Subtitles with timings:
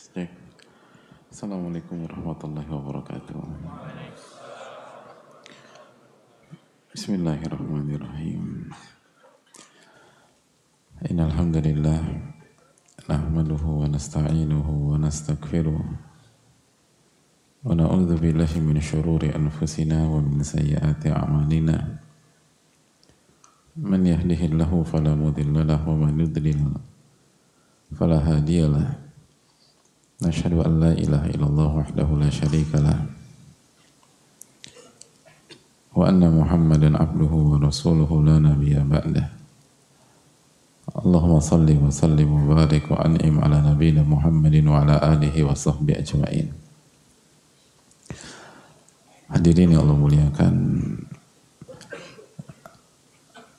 [0.00, 0.32] Cek.
[1.28, 3.36] Assalamualaikum warahmatullahi wabarakatuh.
[6.96, 8.72] Bismillahirrahmanirrahim.
[11.04, 12.00] Innal hamdalillah
[13.12, 21.76] nahmaduhu wa nasta'inuhu wa nastaghfiruh wa na'udzu billahi min shururi anfusina wa min sayyiati a'malina.
[23.76, 26.80] Man yahdihillahu fala mudilla lahu wa man yudlil
[27.92, 29.09] fala hadiyalah.
[30.20, 33.08] نشهد أن لا إله إلا الله وحده لا شريك له
[35.96, 39.26] وأن محمدا عبده ورسوله لا نبي بعده
[40.90, 46.48] اللهم صل وسلم وبارك وأنعم على نبينا محمد وعلى آله وصحبه أجمعين
[49.30, 50.54] Hadirin yang Allah muliakan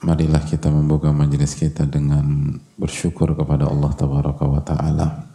[0.04, 5.31] Marilah kita membuka majelis kita dengan bersyukur kepada Allah Tabaraka wa Ta'ala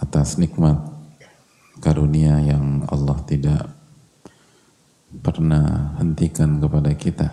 [0.00, 0.80] atas nikmat
[1.80, 3.68] karunia yang Allah tidak
[5.20, 7.28] pernah hentikan kepada kita.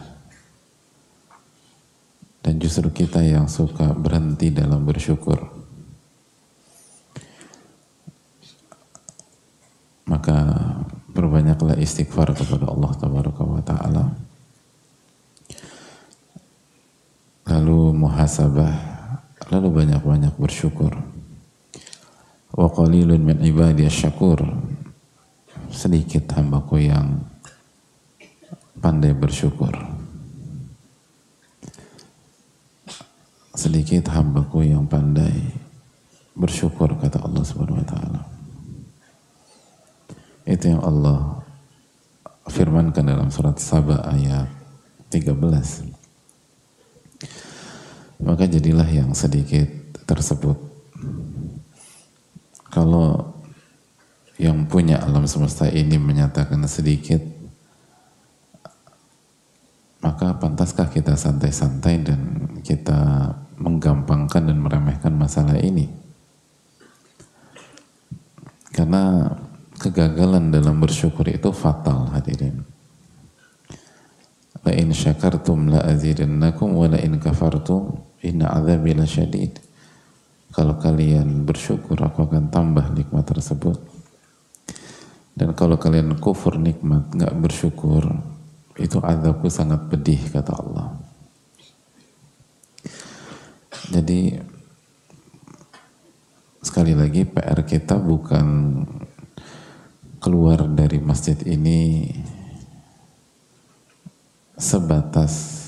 [2.44, 5.52] Dan justru kita yang suka berhenti dalam bersyukur.
[10.08, 10.38] Maka
[11.12, 14.04] berbanyaklah istighfar kepada Allah tabaraka wa taala.
[17.48, 18.76] Lalu muhasabah
[19.52, 20.92] lalu banyak-banyak bersyukur
[22.58, 24.42] wa qalilun min ibadiyas syakur.
[25.70, 27.22] Sedikit hambaku yang
[28.82, 29.78] pandai bersyukur.
[33.54, 35.34] Sedikit hambaku yang pandai
[36.34, 38.22] bersyukur kata Allah subhanahu wa ta'ala.
[40.48, 41.46] Itu yang Allah
[42.48, 44.48] firmankan dalam surat Saba ayat
[45.12, 45.36] 13
[48.24, 49.68] maka jadilah yang sedikit
[50.08, 50.58] tersebut
[52.70, 53.38] kalau
[54.38, 57.20] yang punya alam semesta ini menyatakan sedikit,
[60.02, 62.22] maka pantaskah kita santai-santai dan
[62.62, 65.90] kita menggampangkan dan meremehkan masalah ini?
[68.70, 69.34] Karena
[69.82, 72.62] kegagalan dalam bersyukur itu fatal hadirin.
[74.62, 79.67] La in syakartum la azidannakum wa la in kafartum inna azabi lasyadid.
[80.56, 83.78] Kalau kalian bersyukur, aku akan tambah nikmat tersebut.
[85.38, 88.10] Dan kalau kalian kufur nikmat, nggak bersyukur,
[88.82, 90.98] itu azabku sangat pedih, kata Allah.
[93.94, 94.34] Jadi,
[96.66, 98.46] sekali lagi PR kita bukan
[100.18, 102.10] keluar dari masjid ini
[104.58, 105.64] sebatas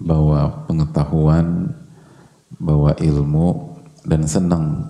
[0.00, 1.76] bahwa pengetahuan,
[2.56, 3.75] bahwa ilmu,
[4.06, 4.86] dan senang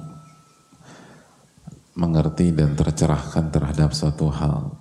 [1.97, 4.77] mengerti dan tercerahkan terhadap suatu hal.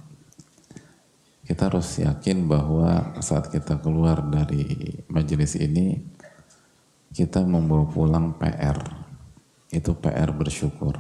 [1.48, 4.68] Kita harus yakin bahwa saat kita keluar dari
[5.08, 5.96] majelis ini,
[7.16, 8.76] kita membawa pulang PR.
[9.72, 11.00] Itu PR bersyukur.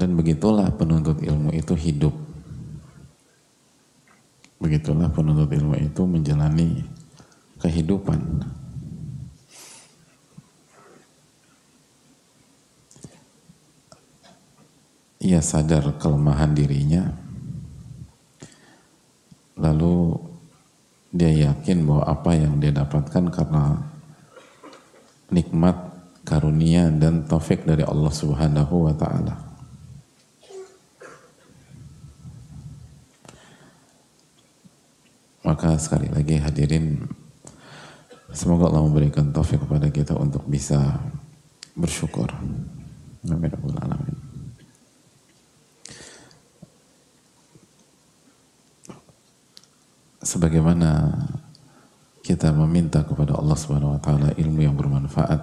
[0.00, 2.16] Dan begitulah penuntut ilmu itu hidup.
[4.56, 6.80] Begitulah penuntut ilmu itu menjalani
[7.60, 8.40] kehidupan.
[15.20, 17.12] Ia sadar kelemahan dirinya,
[19.60, 20.16] lalu
[21.12, 23.84] dia yakin bahwa apa yang dia dapatkan karena
[25.28, 25.76] nikmat,
[26.24, 29.36] karunia, dan taufik dari Allah Subhanahu wa Ta'ala.
[35.44, 37.04] Maka sekali lagi hadirin,
[38.32, 40.96] semoga Allah memberikan taufik kepada kita untuk bisa
[41.76, 42.32] bersyukur.
[43.28, 44.29] Amin.
[50.20, 51.12] Sebagaimana
[52.20, 55.40] kita meminta kepada Allah Subhanahu wa taala ilmu yang bermanfaat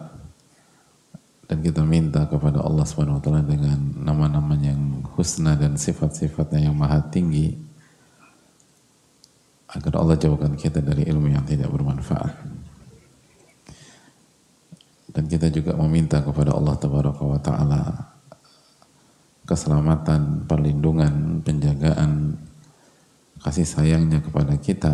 [1.48, 6.76] dan kita minta kepada Allah Subhanahu wa taala dengan nama-nama yang husna dan sifat-sifatnya yang
[6.78, 7.58] maha tinggi
[9.72, 12.36] agar Allah jauhkan kita dari ilmu yang tidak bermanfaat.
[15.12, 17.84] Dan kita juga meminta kepada Allah Tabaraka wa taala
[19.48, 22.36] keselamatan, perlindungan, penjagaan
[23.42, 24.94] kasih sayangnya kepada kita,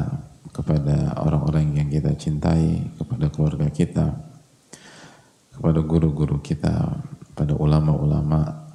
[0.53, 4.13] kepada orang-orang yang kita cintai, kepada keluarga kita,
[5.53, 7.01] kepada guru-guru kita,
[7.33, 8.69] pada ulama-ulama,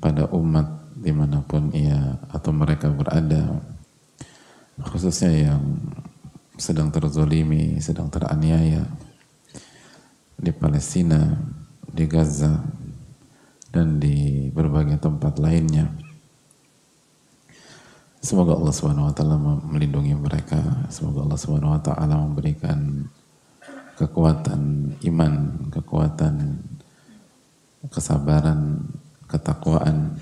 [0.00, 3.60] pada umat di mana pun ia atau mereka berada,
[4.84, 5.62] khususnya yang
[6.60, 8.84] sedang terzolimi, sedang teraniaya
[10.36, 11.40] di Palestina,
[11.88, 12.60] di Gaza
[13.72, 16.09] dan di berbagai tempat lainnya.
[18.20, 20.60] Semoga Allah Subhanahu wa taala melindungi mereka.
[20.92, 23.08] Semoga Allah Subhanahu wa taala memberikan
[23.96, 25.32] kekuatan iman,
[25.72, 26.60] kekuatan
[27.88, 28.84] kesabaran,
[29.24, 30.20] ketakwaan.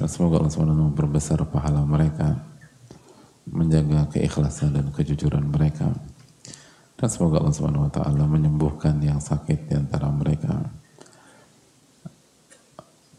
[0.00, 2.40] Dan semoga Allah Subhanahu wa taala memperbesar pahala mereka,
[3.52, 5.92] menjaga keikhlasan dan kejujuran mereka.
[6.96, 10.56] Dan semoga Allah Subhanahu wa taala menyembuhkan yang sakit di antara mereka.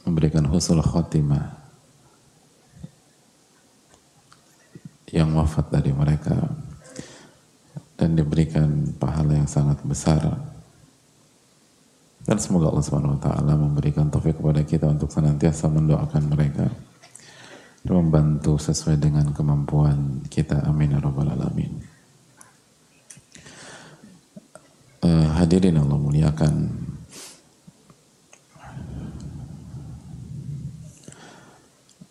[0.10, 1.65] Memberikan husnul khotimah
[5.13, 6.38] yang wafat dari mereka
[7.96, 10.22] dan diberikan pahala yang sangat besar.
[12.25, 16.66] Dan semoga Allah Subhanahu wa taala memberikan taufik kepada kita untuk senantiasa mendoakan mereka
[17.86, 20.66] dan membantu sesuai dengan kemampuan kita.
[20.66, 21.96] Amin ya rabbal alamin.
[25.06, 26.54] uh, hadirin Allah muliakan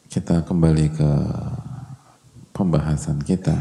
[0.09, 1.11] kita kembali ke
[2.55, 3.59] pembahasan kita.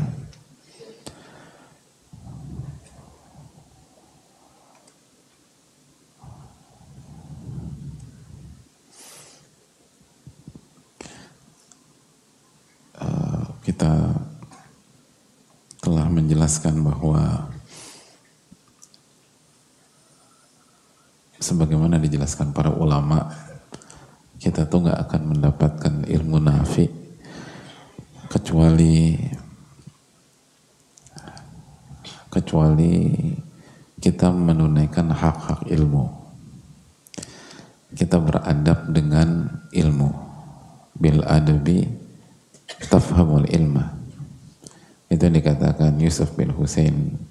[12.94, 14.13] Uh, kita
[15.81, 17.50] telah menjelaskan bahwa
[21.42, 23.34] sebagaimana dijelaskan para ulama
[24.38, 27.02] kita tuh nggak akan mendapatkan ilmu nafi
[28.33, 29.13] kecuali
[32.33, 33.13] kecuali
[34.01, 36.09] kita menunaikan hak-hak ilmu.
[37.94, 40.09] Kita beradab dengan ilmu.
[40.97, 41.85] Bil adabi
[42.89, 43.94] tafhamul ilma.
[45.13, 47.21] Itu yang dikatakan Yusuf bin Hussein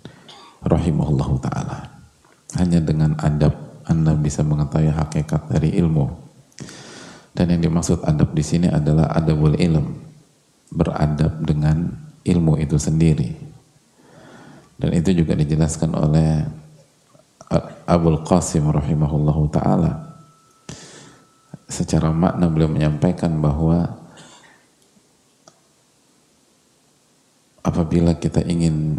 [0.62, 1.78] rahimahullah ta'ala.
[2.62, 3.58] Hanya dengan adab
[3.90, 6.06] anda bisa mengetahui hakikat dari ilmu.
[7.34, 10.12] Dan yang dimaksud adab di sini adalah adabul ilm,
[10.72, 11.92] beradab dengan
[12.24, 13.36] ilmu itu sendiri.
[14.80, 16.48] Dan itu juga dijelaskan oleh
[17.84, 20.16] Abul Qasim rahimahullahu taala.
[21.69, 23.96] Secara makna beliau menyampaikan bahwa
[27.62, 28.98] apabila kita ingin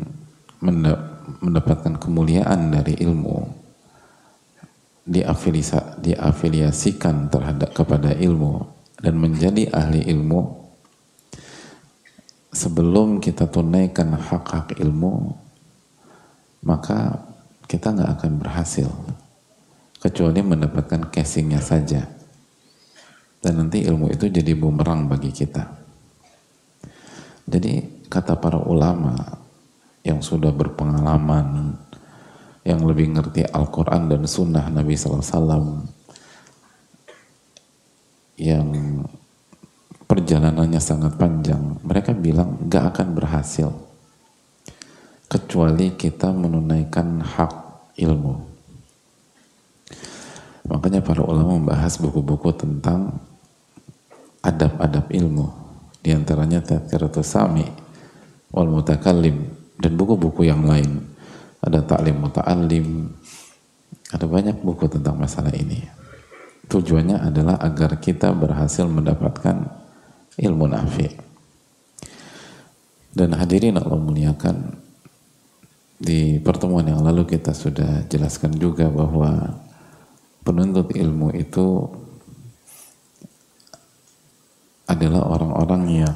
[1.43, 3.43] mendapatkan kemuliaan dari ilmu,
[5.03, 8.63] diafiliasikan terhadap kepada ilmu
[9.03, 10.62] dan menjadi ahli ilmu
[12.53, 15.33] sebelum kita tunaikan hak-hak ilmu
[16.63, 17.19] maka
[17.67, 18.89] kita nggak akan berhasil.
[19.99, 22.03] Kecuali mendapatkan casingnya saja.
[23.43, 25.63] Dan nanti ilmu itu jadi bumerang bagi kita.
[27.43, 29.19] Jadi kata para ulama
[30.03, 31.75] yang sudah berpengalaman
[32.63, 35.83] yang lebih ngerti Al-Quran dan Sunnah Nabi SAW
[38.39, 38.67] yang
[40.05, 41.79] perjalanannya sangat panjang.
[41.83, 43.69] Mereka bilang gak akan berhasil.
[45.27, 47.53] Kecuali kita menunaikan hak
[47.97, 48.35] ilmu.
[50.69, 53.19] Makanya para ulama membahas buku-buku tentang
[54.45, 55.49] adab-adab ilmu.
[56.03, 57.65] Di antaranya Tadkiratus Sami
[58.53, 59.49] wal Mutakallim
[59.79, 61.11] dan buku-buku yang lain.
[61.63, 63.07] Ada taklim muta'alim,
[64.11, 65.79] ada banyak buku tentang masalah ini.
[66.67, 69.82] Tujuannya adalah agar kita berhasil mendapatkan
[70.39, 71.07] ilmu nafi.
[73.13, 74.73] Dan hadirin Allah muliakan,
[76.03, 79.61] di pertemuan yang lalu kita sudah jelaskan juga bahwa
[80.43, 81.87] penuntut ilmu itu
[84.83, 86.15] adalah orang-orang yang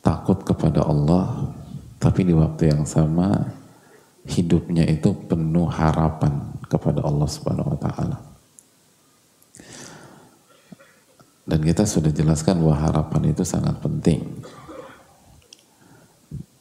[0.00, 1.52] takut kepada Allah
[2.00, 3.52] tapi di waktu yang sama
[4.24, 8.29] hidupnya itu penuh harapan kepada Allah Subhanahu wa taala.
[11.50, 14.22] Dan kita sudah jelaskan bahwa harapan itu sangat penting.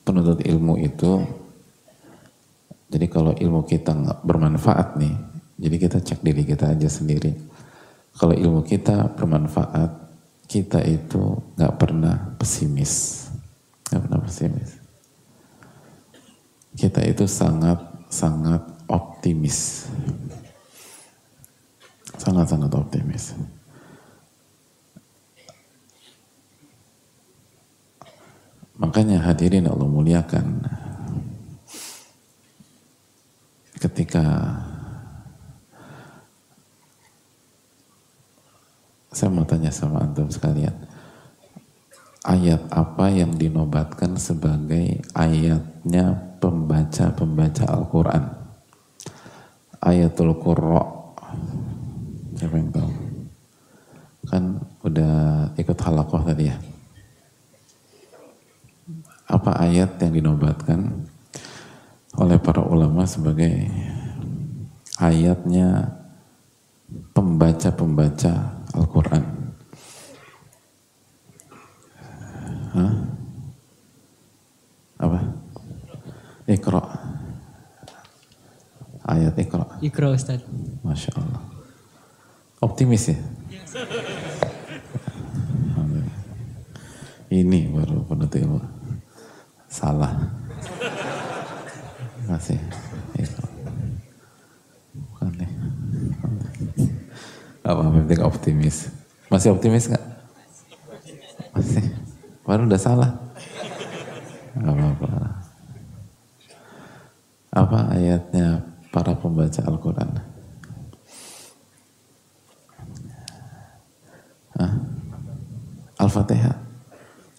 [0.01, 1.21] Penuntut ilmu itu
[2.89, 5.13] jadi kalau ilmu kita nggak bermanfaat nih,
[5.61, 7.37] jadi kita cek diri kita aja sendiri.
[8.17, 10.09] Kalau ilmu kita bermanfaat,
[10.49, 13.29] kita itu nggak pernah pesimis,
[13.93, 14.79] nggak pernah pesimis
[16.79, 19.91] kita itu sangat-sangat optimis.
[22.15, 23.35] Sangat-sangat optimis.
[28.79, 30.63] Makanya hadirin Allah muliakan
[33.79, 34.23] ketika
[39.11, 40.71] saya mau tanya sama antum sekalian
[42.23, 48.23] ayat apa yang dinobatkan sebagai ayatnya pembaca-pembaca Al-Quran.
[49.79, 50.99] Ayatul Qurra
[52.39, 52.91] Siapa yang tahu?
[54.31, 54.43] Kan
[54.87, 55.15] udah
[55.59, 56.55] ikut halakoh tadi ya.
[59.29, 61.05] Apa ayat yang dinobatkan
[62.17, 63.69] oleh para ulama sebagai
[64.97, 65.93] ayatnya
[67.13, 69.23] pembaca-pembaca Al-Quran?
[72.73, 72.93] Hah?
[74.97, 75.19] Apa?
[76.49, 76.81] Iqra.
[79.05, 79.65] Ayat Iqra.
[79.85, 80.41] Iqra Ustaz.
[80.81, 81.41] Masya Allah.
[82.65, 83.17] Optimis ya?
[87.29, 88.57] Ini baru penuntut ilmu.
[89.69, 90.17] Salah.
[92.25, 92.57] Masih.
[93.15, 93.45] Iqra.
[94.97, 95.51] Bukan nih.
[97.61, 98.89] Apa penting optimis.
[99.29, 100.05] Masih optimis nggak?
[101.53, 101.85] Masih.
[102.41, 103.13] Baru udah salah.
[104.57, 105.09] Apa-apa.
[107.53, 110.09] Apa ayatnya para pembaca Al-Quran?
[114.57, 114.73] Hah?
[116.01, 116.57] Al-Fatihah.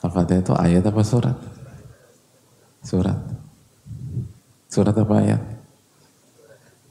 [0.01, 1.60] Al-Fatihah itu ayat apa surat?
[2.81, 3.19] Surat.
[4.71, 5.43] Surat apa ayat?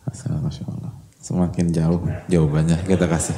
[0.09, 0.93] Masya Allah.
[1.21, 3.37] Semakin jauh jawabannya kita kasih.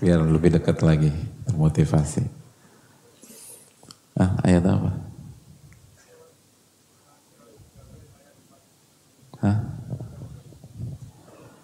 [0.00, 1.12] Biar lebih dekat lagi.
[1.44, 2.24] Termotivasi.
[4.16, 4.90] Ah, ayat apa?
[9.44, 9.58] Hah?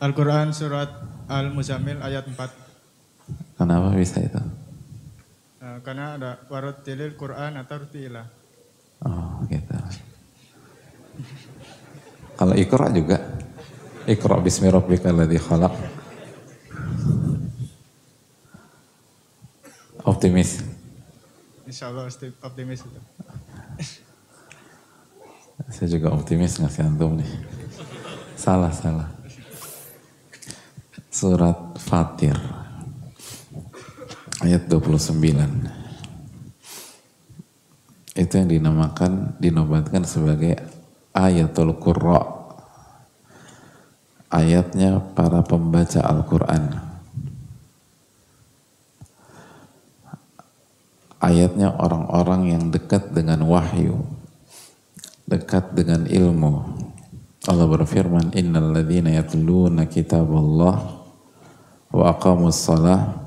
[0.00, 0.90] Al-Quran surat
[1.28, 3.57] Al-Muzammil ayat 4.
[3.57, 4.40] Kenapa bisa itu?
[5.61, 6.40] Nah, karena ada
[6.85, 8.26] tilil Quran atau rutilah.
[9.00, 9.76] Oh gitu.
[12.50, 13.14] Kalau ikra juga.
[14.11, 15.71] Ikra bismi rabbika alladhi khalaq.
[20.02, 20.59] Optimis.
[21.71, 22.11] Insya Allah
[22.42, 22.99] optimis itu.
[25.71, 27.30] Saya juga optimis ngasih antum nih.
[28.35, 29.07] Salah, salah.
[31.07, 32.35] Surat Fatir.
[34.42, 35.23] Ayat 29.
[38.19, 40.59] Itu yang dinamakan, dinobatkan sebagai
[41.14, 42.39] ayatul qurra.
[44.30, 46.70] Ayatnya para pembaca Al-Quran.
[51.20, 54.06] Ayatnya orang-orang yang dekat dengan wahyu.
[55.26, 56.78] Dekat dengan ilmu.
[57.50, 61.00] Allah berfirman, Innal ladhina yatluna kitab Allah
[61.90, 63.18] wa aqamus salah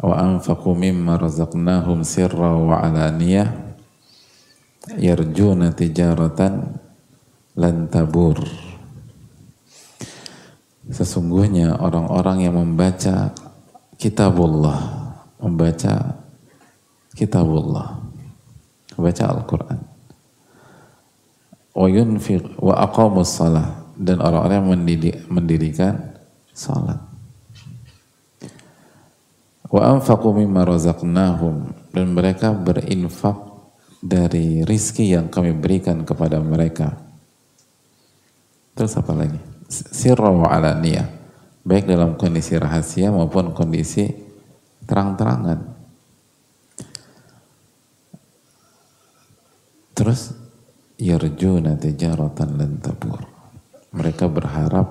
[0.00, 3.52] wa anfaqu mimma razaqnahum sirra wa alaniyah
[4.98, 6.74] yarjuna tijaratan
[7.54, 8.40] lan tabur
[10.90, 13.30] sesungguhnya orang-orang yang membaca
[13.94, 15.00] kitabullah
[15.40, 16.20] membaca
[17.16, 18.00] kitabullah
[18.94, 19.78] membaca Al-Quran.
[21.72, 22.60] Wa yunfiq
[23.24, 24.68] salah dan orang-orang yang
[25.30, 26.18] mendirikan
[26.52, 27.00] salat.
[29.70, 30.66] Wa anfaqu mimma
[31.94, 33.38] dan mereka berinfak
[34.02, 36.98] dari rizki yang kami berikan kepada mereka.
[38.74, 41.06] Terus apa lagi sirra wa alaniyah.
[41.62, 44.10] Baik dalam kondisi rahasia maupun kondisi
[44.84, 45.60] terang-terangan.
[49.94, 50.32] Terus
[50.98, 53.22] yarjuna tijaratan lan tabur.
[53.92, 54.88] Mereka berharap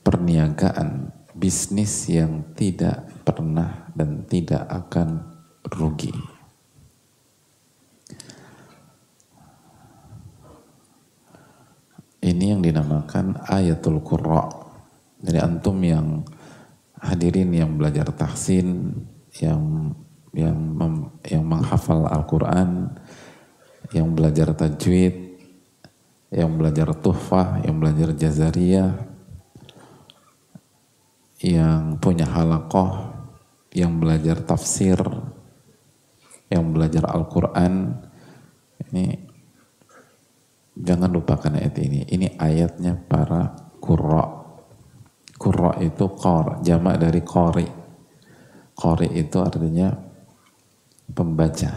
[0.00, 5.22] perniagaan bisnis yang tidak pernah dan tidak akan
[5.68, 6.29] rugi.
[12.30, 14.46] Ini yang dinamakan ayatul qurra.
[15.18, 16.22] Jadi antum yang
[17.02, 18.94] hadirin yang belajar tahsin,
[19.42, 19.90] yang
[20.30, 22.94] yang mem, yang menghafal Al-Qur'an,
[23.90, 25.34] yang belajar tajwid,
[26.30, 28.94] yang belajar tuhfah, yang belajar jazariyah,
[31.42, 33.10] yang punya halakoh,
[33.74, 35.02] yang belajar tafsir,
[36.46, 37.98] yang belajar Al-Quran,
[38.90, 39.29] ini
[40.76, 42.06] jangan lupakan ayat ini.
[42.06, 44.40] Ini ayatnya para kurra.
[45.40, 47.68] Kurra itu kor, jamak dari kori.
[48.76, 49.88] Kori itu artinya
[51.12, 51.72] pembaca.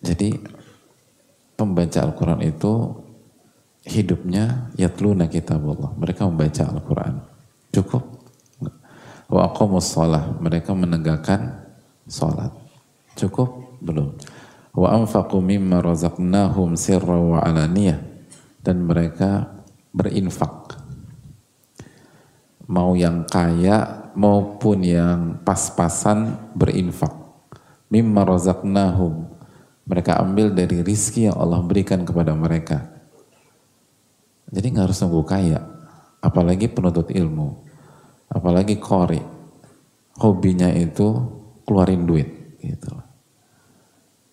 [0.00, 0.32] Jadi
[1.54, 2.72] pembaca Al-Quran itu
[3.86, 5.94] hidupnya yatluna kitabullah.
[5.94, 7.14] Mereka membaca Al-Quran.
[7.70, 8.02] Cukup?
[9.30, 10.34] Wa aqamus salah.
[10.42, 11.70] Mereka menegakkan
[12.10, 12.50] salat.
[13.14, 13.78] Cukup?
[13.78, 14.16] Belum.
[14.70, 17.98] Wa anfaqu mimma razaqnahum sirra wa alaniyah.
[18.60, 19.50] Dan mereka
[19.90, 20.78] berinfak.
[22.70, 27.12] Mau yang kaya maupun yang pas-pasan berinfak.
[27.90, 29.26] Mimma razaqnahum.
[29.90, 33.00] Mereka ambil dari rizki yang Allah berikan kepada mereka
[34.50, 35.62] Jadi nggak harus nunggu kaya,
[36.18, 37.54] apalagi penuntut ilmu,
[38.26, 39.22] apalagi kori.
[40.18, 41.06] Hobinya itu
[41.62, 43.09] keluarin duit, gitu.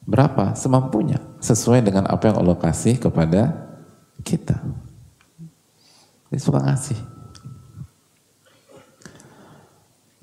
[0.08, 0.56] Berapa?
[0.56, 3.68] Semampunya, sesuai dengan apa yang Allah kasih kepada
[4.24, 4.56] kita.
[6.32, 6.96] Dia suka ngasih.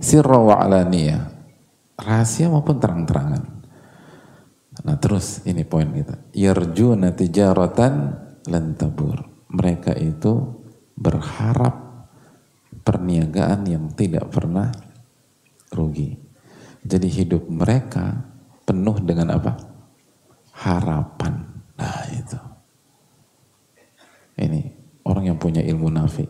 [0.01, 1.33] Sirra wa alaniyah.
[2.01, 3.45] Rahasia maupun terang-terangan.
[4.89, 6.17] Nah terus ini poin kita.
[6.33, 7.93] Yarjuna tijaratan
[8.49, 9.21] lan tabur.
[9.53, 10.65] Mereka itu
[10.99, 12.09] berharap
[12.83, 14.73] perniagaan yang tidak pernah
[15.71, 16.19] rugi.
[16.85, 18.27] Jadi hidup mereka
[18.67, 19.74] penuh dengan apa?
[20.55, 21.35] Harapan.
[21.75, 22.39] Nah itu.
[24.39, 24.61] Ini
[25.07, 26.27] orang yang punya ilmu nafi.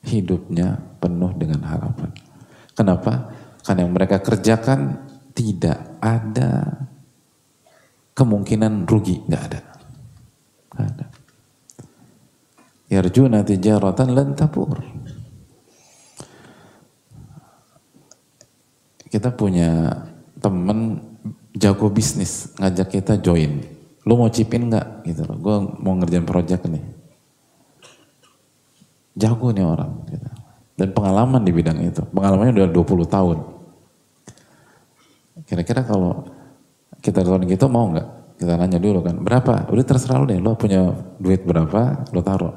[0.00, 2.10] Hidupnya penuh dengan harapan.
[2.72, 3.30] Kenapa?
[3.60, 5.04] Karena yang mereka kerjakan
[5.36, 6.80] tidak ada
[8.16, 9.60] kemungkinan rugi, nggak ada.
[10.72, 11.06] Nggak ada.
[12.90, 14.80] Yarjuna tijaratan lan tabur.
[19.10, 19.90] Kita punya
[20.38, 20.79] temen
[21.60, 23.60] jago bisnis ngajak kita join.
[24.08, 25.04] Lu mau chipin nggak?
[25.04, 25.36] Gitu loh.
[25.36, 26.84] Gue mau ngerjain project nih.
[29.20, 29.92] Jago nih orang.
[30.08, 30.28] Gitu.
[30.80, 32.00] Dan pengalaman di bidang itu.
[32.08, 33.38] Pengalamannya udah 20 tahun.
[35.44, 36.24] Kira-kira kalau
[37.04, 38.40] kita tahun gitu mau nggak?
[38.40, 39.68] Kita nanya dulu kan, berapa?
[39.68, 42.56] Udah terserah lu deh, lo punya duit berapa, lo taruh.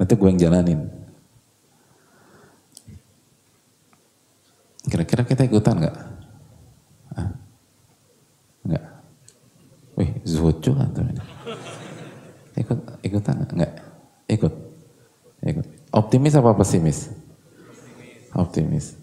[0.00, 0.80] Nanti gue yang jalanin.
[4.88, 5.96] Kira-kira kita ikutan nggak?
[8.66, 8.84] Enggak.
[9.96, 11.06] Wih, zuhud juga tuh.
[12.58, 13.72] Ikut, ikutan nggak?
[14.26, 14.52] Ikut.
[15.46, 15.66] Ikut.
[15.94, 17.14] Optimis apa pesimis?
[18.34, 18.98] Optimis.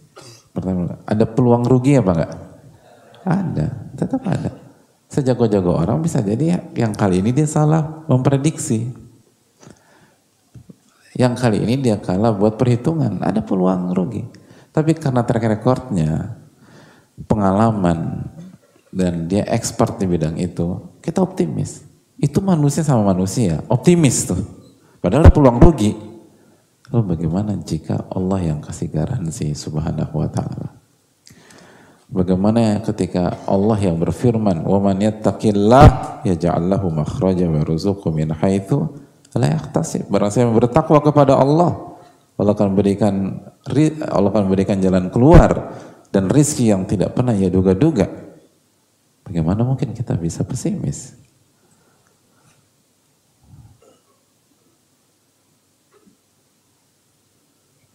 [0.54, 2.34] Pertama, ada peluang rugi apa enggak?
[3.24, 4.52] Ada, tetap ada.
[5.08, 8.90] Sejago-jago orang bisa jadi yang kali ini dia salah memprediksi.
[11.14, 14.26] Yang kali ini dia kalah buat perhitungan, ada peluang rugi.
[14.74, 16.34] Tapi karena track recordnya,
[17.30, 18.33] pengalaman,
[18.94, 21.82] dan dia expert di bidang itu, kita optimis.
[22.22, 24.42] Itu manusia sama manusia, optimis tuh.
[25.02, 25.92] Padahal ada peluang rugi.
[26.94, 30.70] Lalu bagaimana jika Allah yang kasih garansi subhanahu wa ta'ala?
[32.14, 38.86] Bagaimana ketika Allah yang berfirman, "Wa man yattaqillah yaj'al lahu makhraja wa yarzuqhu min haitsu
[39.34, 41.98] la yahtasib." Barang bertakwa kepada Allah,
[42.38, 43.42] Allah akan berikan
[44.06, 45.74] Allah akan berikan jalan keluar
[46.14, 48.23] dan rizki yang tidak pernah ia duga-duga.
[49.24, 51.16] Bagaimana mungkin kita bisa pesimis?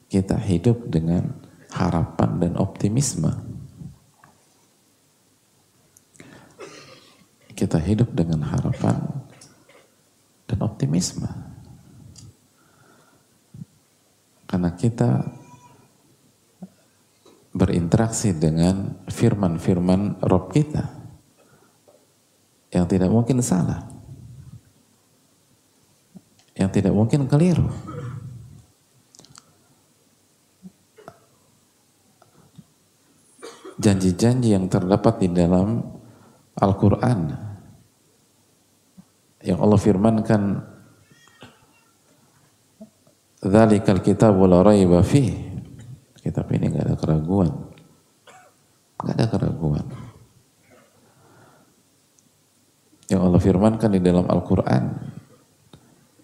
[0.09, 1.37] Kita hidup dengan
[1.69, 3.49] harapan dan optimisme.
[7.59, 9.03] kita hidup dengan harapan
[10.47, 11.27] dan optimisme.
[14.47, 15.27] Karena kita
[17.51, 20.98] berinteraksi dengan firman-firman Rob kita
[22.69, 23.85] yang tidak mungkin salah,
[26.55, 27.69] yang tidak mungkin keliru.
[33.79, 35.87] Janji-janji yang terdapat di dalam
[36.59, 37.31] Al-Quran
[39.47, 40.43] yang Allah firmankan
[43.39, 44.99] Dzalikal kitabu la raiba.
[46.19, 47.51] Kitab ini enggak ada keraguan.
[48.99, 49.87] Enggak ada keraguan.
[53.09, 54.85] Yang Allah firmankan di dalam Al-Quran.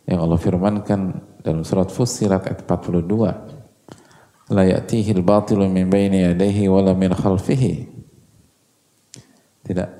[0.04, 1.00] Yang Allah firmankan
[1.40, 4.52] dalam surat Fussilat ayat 42.
[4.52, 7.88] La ya'tihi al-batilu min baini yadayhi wala min khalfihi.
[9.64, 9.90] Tidak.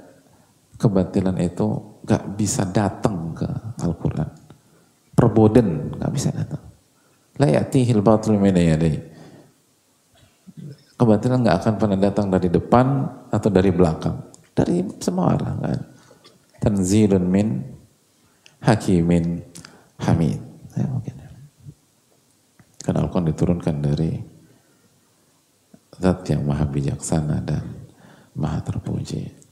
[0.77, 3.49] Kebatilan itu gak bisa datang ke
[3.81, 4.29] Al-Quran.
[5.17, 6.61] Perboden gak bisa datang.
[7.41, 8.53] La ya'tihil batil min
[10.95, 12.87] Kebatilan gak akan pernah datang dari depan
[13.33, 14.21] atau dari belakang.
[14.53, 15.81] Dari semua arah kan.
[16.65, 17.61] Tanzilun min
[18.65, 19.45] hakimin
[20.01, 20.41] hamid.
[20.73, 20.89] Ya.
[22.81, 24.13] Karena Al-Quran diturunkan dari
[26.01, 27.65] zat yang maha bijaksana dan
[28.33, 29.45] maha terpuji.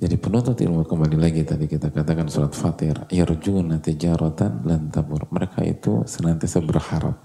[0.00, 5.28] Jadi penuntut ilmu kembali lagi tadi kita katakan surat Fatir, yarjuna tijaratan lan tabur.
[5.28, 7.20] Mereka itu senantiasa berharap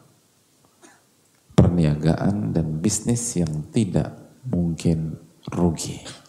[1.55, 4.11] perniagaan dan bisnis yang tidak
[4.51, 5.15] mungkin
[5.47, 6.24] rugi.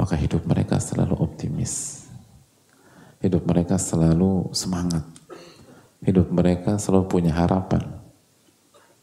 [0.00, 2.08] Maka hidup mereka selalu optimis.
[3.20, 5.04] Hidup mereka selalu semangat.
[6.00, 8.00] Hidup mereka selalu punya harapan.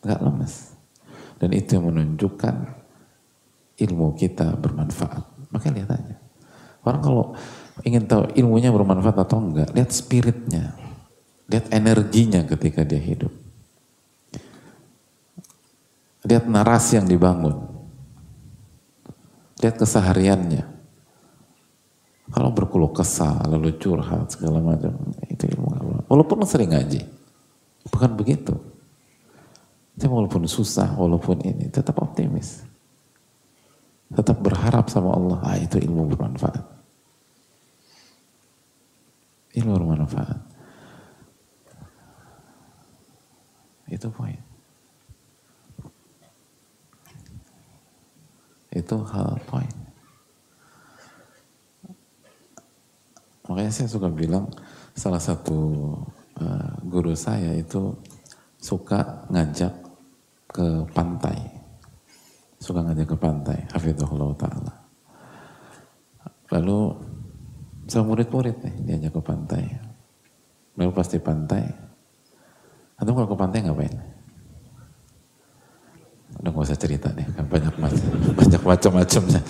[0.02, 0.74] Gak lemas.
[1.38, 2.56] Dan itu yang menunjukkan
[3.78, 5.54] ilmu kita bermanfaat.
[5.54, 6.18] Maka lihat aja.
[6.82, 7.26] Orang kalau
[7.86, 10.74] ingin tahu ilmunya bermanfaat atau enggak, lihat spiritnya.
[11.46, 13.30] Lihat energinya ketika dia hidup.
[16.26, 17.70] Lihat narasi yang dibangun.
[19.62, 20.77] Lihat kesehariannya.
[22.28, 24.92] Kalau berkeluh kesah, lalu curhat, segala macam,
[25.32, 26.04] itu ilmu Allah.
[26.12, 27.02] Walaupun sering ngaji.
[27.88, 28.52] Bukan begitu.
[29.96, 32.68] Tapi walaupun susah, walaupun ini, tetap optimis.
[34.12, 35.40] Tetap berharap sama Allah.
[35.40, 36.64] Ah, itu ilmu bermanfaat.
[39.56, 40.40] Ilmu bermanfaat.
[43.88, 44.36] Itu poin.
[48.76, 49.87] Itu hal poin.
[53.58, 54.54] Makanya saya suka bilang
[54.94, 55.58] salah satu
[56.38, 57.90] uh, guru saya itu
[58.62, 59.74] suka ngajak
[60.46, 61.42] ke pantai.
[62.62, 64.74] Suka ngajak ke pantai, hafizahullah ta'ala.
[66.54, 67.02] Lalu
[67.90, 69.66] sama murid-murid nih diajak ke pantai.
[70.78, 71.66] Lalu pas di pantai,
[72.94, 73.96] atau kalau ke pantai ngapain?
[76.46, 77.74] Udah gak usah cerita deh, kan banyak
[78.38, 79.42] banyak macam-macamnya.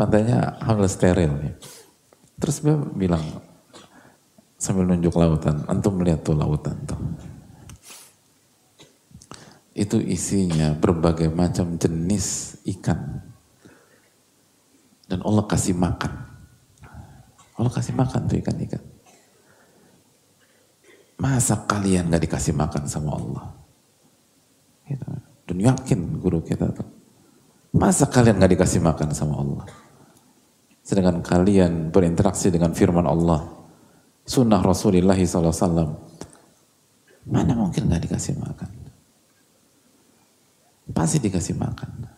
[0.00, 1.28] Pantainya hampir steril.
[1.44, 1.52] Ya.
[2.40, 3.20] Terus dia bilang
[4.56, 6.96] sambil nunjuk lautan, antum melihat tuh lautan tuh.
[9.76, 13.20] Itu isinya berbagai macam jenis ikan.
[15.04, 16.12] Dan Allah kasih makan.
[17.60, 18.80] Allah kasih makan tuh ikan-ikan.
[21.20, 23.52] Masa kalian gak dikasih makan sama Allah?
[24.88, 25.04] Gitu.
[25.44, 26.88] Dan yakin guru kita tuh.
[27.76, 29.89] Masa kalian gak dikasih makan sama Allah?
[30.90, 33.46] Sedangkan kalian berinteraksi dengan firman Allah.
[34.26, 35.86] Sunnah Rasulullah SAW.
[37.30, 38.70] Mana mungkin gak dikasih makan?
[40.90, 42.10] Pasti dikasih makan.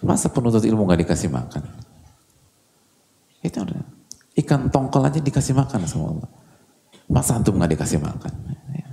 [0.00, 1.68] Masa penuntut ilmu gak dikasih makan?
[3.44, 3.84] Itu udah.
[4.40, 6.30] Ikan tongkol aja dikasih makan sama Allah.
[7.12, 8.32] Masa antum nggak dikasih makan?
[8.72, 8.90] Ya.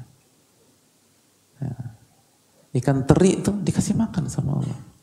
[1.64, 1.76] Ya.
[2.84, 4.95] Ikan teri itu dikasih makan sama Allah.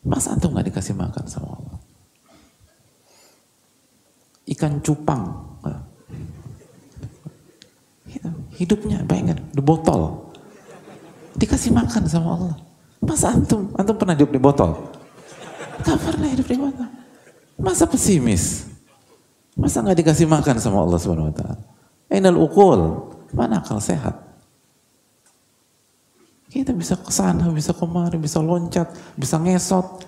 [0.00, 1.78] Masa antum nggak dikasih makan sama Allah?
[4.48, 5.50] Ikan cupang.
[8.60, 10.28] Hidupnya bayangkan, di botol.
[11.40, 12.56] Dikasih makan sama Allah.
[13.00, 14.76] Masa antum, antum pernah hidup di botol?
[15.80, 16.88] Gak pernah hidup di botol.
[17.56, 18.68] Masa pesimis?
[19.56, 21.56] Masa nggak dikasih makan sama Allah taala?
[22.12, 24.29] Ainal ukul, mana akal sehat?
[26.50, 30.02] Kita bisa ke sana, bisa kemari, bisa loncat, bisa ngesot.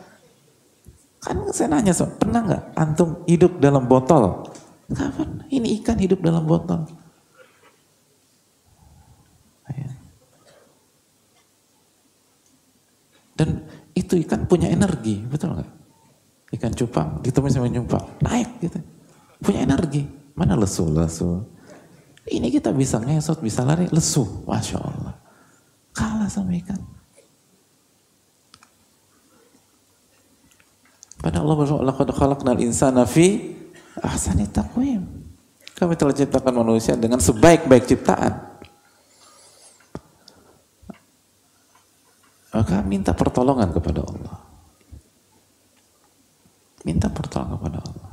[1.23, 4.51] Kan saya nanya, so, pernah nggak antum hidup dalam botol?
[4.91, 5.47] Kapan?
[5.47, 6.83] Ini ikan hidup dalam botol.
[13.33, 13.65] Dan
[13.97, 15.71] itu ikan punya energi, betul nggak?
[16.59, 18.77] Ikan cupang, ditemuin sama nyumpang, naik gitu
[19.43, 20.07] punya energi.
[20.39, 21.43] Mana lesu, lesu.
[22.25, 24.47] Ini kita bisa ngesot, bisa lari, lesu.
[24.47, 25.12] Masya Allah.
[25.93, 26.81] Kalah sama ikan.
[31.23, 31.55] Pada Allah
[31.87, 33.55] "Laqad khalaqnal insana fi
[34.03, 35.05] ahsani taqwim."
[35.79, 38.33] Kami telah ciptakan manusia dengan sebaik-baik ciptaan.
[42.53, 44.37] Maka minta pertolongan kepada Allah.
[46.85, 48.13] Minta pertolongan kepada Allah.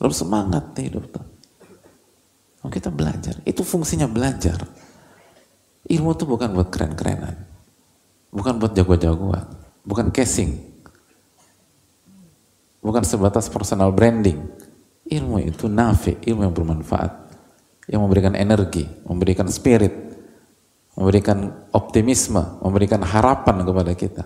[0.00, 1.06] Lalu semangat hidup
[2.70, 3.36] kita belajar.
[3.44, 4.62] Itu fungsinya belajar.
[5.88, 7.36] Ilmu itu bukan buat keren-kerenan.
[8.28, 9.46] Bukan buat jago-jagoan.
[9.86, 10.60] Bukan casing.
[12.84, 14.40] Bukan sebatas personal branding.
[15.08, 17.12] Ilmu itu nafi, ilmu yang bermanfaat.
[17.90, 19.92] Yang memberikan energi, memberikan spirit,
[20.94, 24.24] memberikan optimisme, memberikan harapan kepada kita.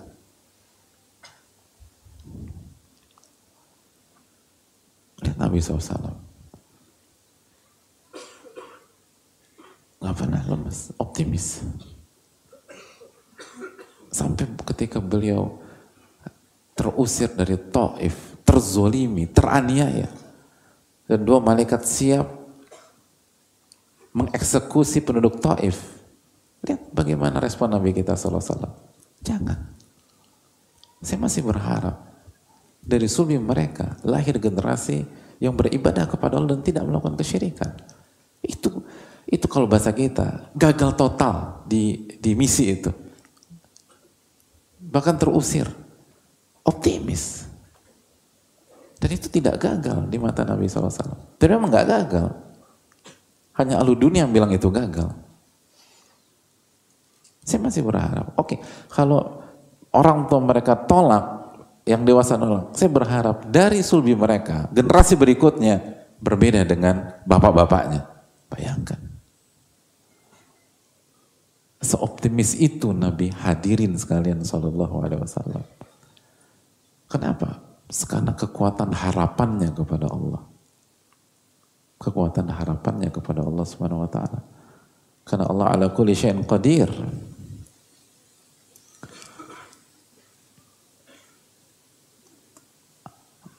[5.25, 6.24] Lihat Nabi SAW.
[10.01, 11.63] Gak pernah lemas, optimis.
[14.11, 15.59] Sampai ketika beliau
[16.75, 20.11] terusir dari Taif, terzolimi, teraniaya.
[21.05, 22.27] Dan dua malaikat siap
[24.15, 25.79] mengeksekusi penduduk Taif.
[26.65, 28.41] Lihat bagaimana respon Nabi kita SAW.
[29.21, 29.59] Jangan.
[31.03, 32.01] Saya masih berharap
[32.85, 35.05] dari sulbi mereka lahir generasi
[35.41, 37.71] yang beribadah kepada Allah dan tidak melakukan kesyirikan.
[38.41, 38.85] Itu
[39.25, 42.93] itu kalau bahasa kita gagal total di di misi itu.
[44.79, 45.65] Bahkan terusir.
[46.65, 47.45] Optimis.
[48.97, 51.37] Dan itu tidak gagal di mata Nabi SAW.
[51.37, 52.27] Dan memang nggak gagal.
[53.57, 55.13] Hanya alu dunia yang bilang itu gagal.
[57.45, 58.57] Saya masih berharap, oke,
[58.89, 59.45] kalau
[59.93, 61.53] orang tua mereka tolak
[61.85, 62.73] yang dewasa nolak.
[62.73, 65.77] Saya berharap dari sulbi mereka, generasi berikutnya
[66.17, 68.01] berbeda dengan bapak-bapaknya.
[68.49, 69.14] Bayangkan.
[71.85, 75.61] Seoptimis itu Nabi hadirin sekalian Sallallahu Alaihi Wasallam.
[77.05, 77.61] Kenapa?
[77.85, 80.41] Karena kekuatan harapannya kepada Allah.
[82.01, 84.39] Kekuatan harapannya kepada Allah Subhanahu Wa Taala.
[85.25, 86.89] Karena Allah ala kulli syai'in qadir.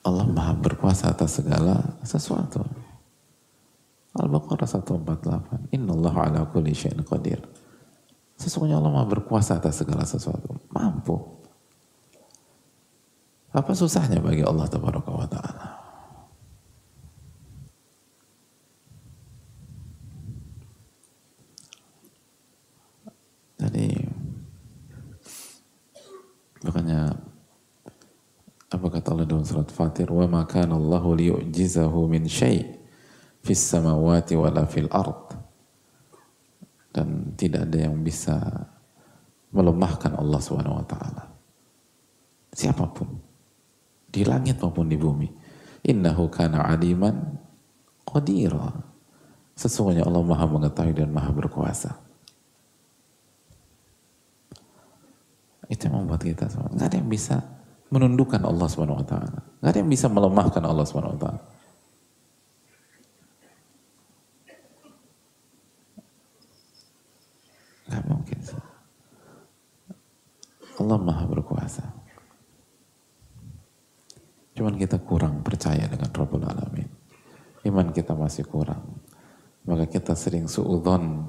[0.07, 2.63] Allah maha berkuasa atas segala sesuatu.
[4.15, 5.75] Al-Baqarah 148.
[5.75, 7.43] Inna Allah ala kulli syai'in qadir.
[8.37, 10.61] Sesungguhnya Allah maha berkuasa atas segala sesuatu.
[10.69, 11.17] Mampu.
[13.57, 15.69] Apa susahnya bagi Allah Tabaraka wa Ta'ala?
[23.57, 23.89] Jadi
[26.61, 27.17] makanya
[28.69, 32.69] apa kata Allah dalam surat Fatir wa ma kana Allahu liyu'jizahu min syai'
[33.41, 35.46] fis samawati wala fil ard dan
[37.37, 38.41] tidak ada yang bisa
[39.53, 41.25] melemahkan Allah Subhanahu wa taala.
[42.57, 43.09] Siapa pun.
[44.09, 45.29] Di langit maupun di bumi.
[45.87, 47.37] Innahu kana aliman
[48.09, 48.73] qadira.
[49.57, 51.93] Sesungguhnya Allah Maha mengetahui dan Maha berkuasa.
[55.69, 56.73] Itu yang membuat kita semua.
[56.73, 57.37] Nggak ada yang bisa
[57.91, 59.41] menundukkan Allah Subhanahu wa taala.
[59.63, 61.43] Enggak ada yang bisa melemahkan Allah Subhanahu wa taala.
[67.87, 68.39] Enggak mungkin.
[70.77, 71.85] Allah Maha berkuasa.
[74.57, 76.89] Cuman kita kurang percaya dengan Rabbul Alamin.
[77.69, 79.05] Iman kita masih kurang.
[79.69, 81.29] Maka kita sering suudon,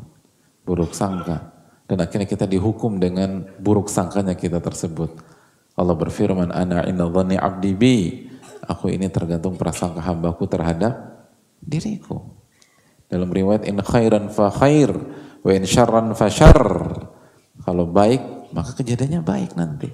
[0.64, 1.56] buruk sangka.
[1.88, 5.38] Dan akhirnya kita dihukum dengan buruk sangkanya kita tersebut
[5.78, 7.98] Allah berfirman, Ana inna dhanni abdi bi.
[8.66, 10.98] Aku ini tergantung prasangka hambaku terhadap
[11.62, 12.34] diriku.
[13.08, 14.92] Dalam riwayat, in khairan fa khair,
[15.46, 16.60] wa in syarran fa syar.
[17.62, 18.20] Kalau baik,
[18.52, 19.90] maka kejadiannya baik nanti.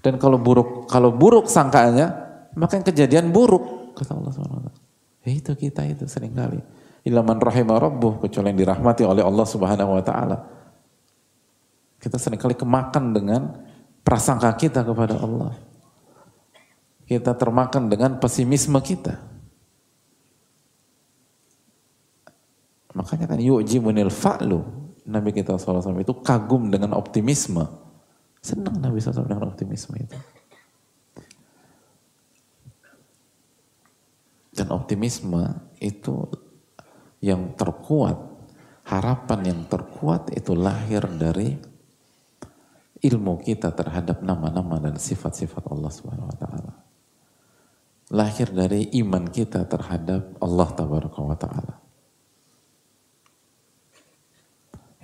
[0.00, 2.08] Dan kalau buruk, kalau buruk sangkaannya,
[2.54, 3.96] maka kejadian buruk.
[3.98, 4.70] Kata Allah SWT.
[5.26, 6.62] Ya itu kita itu sering kali.
[7.02, 10.36] Ilaman rahimah rabbuh, kecuali yang dirahmati oleh Allah Subhanahu wa taala.
[11.98, 13.42] Kita sering kali kemakan dengan
[14.06, 15.58] prasangka kita kepada Allah.
[17.06, 19.18] Kita termakan dengan pesimisme kita.
[22.94, 24.85] Makanya kan yu'jimunil fa'lu.
[25.06, 27.62] Nabi kita SAW itu kagum dengan optimisme.
[28.42, 30.18] Senang Nabi SAW dengan optimisme itu.
[34.56, 36.26] Dan optimisme itu
[37.20, 38.18] yang terkuat,
[38.88, 41.54] harapan yang terkuat itu lahir dari
[43.04, 46.72] ilmu kita terhadap nama-nama dan sifat-sifat Allah Subhanahu wa taala.
[48.16, 51.85] Lahir dari iman kita terhadap Allah Tabaraka wa taala.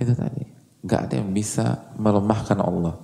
[0.03, 0.43] Itu tadi.
[0.83, 2.99] Gak ada yang bisa melemahkan Allah.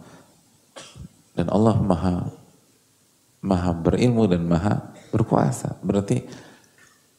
[1.39, 2.15] Dan Allah maha
[3.39, 5.79] maha berilmu dan maha berkuasa.
[5.79, 6.19] Berarti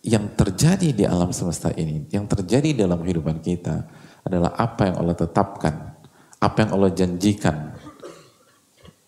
[0.03, 3.87] yang terjadi di alam semesta ini, yang terjadi dalam kehidupan kita
[4.27, 5.75] adalah apa yang Allah tetapkan
[6.39, 7.75] apa yang Allah janjikan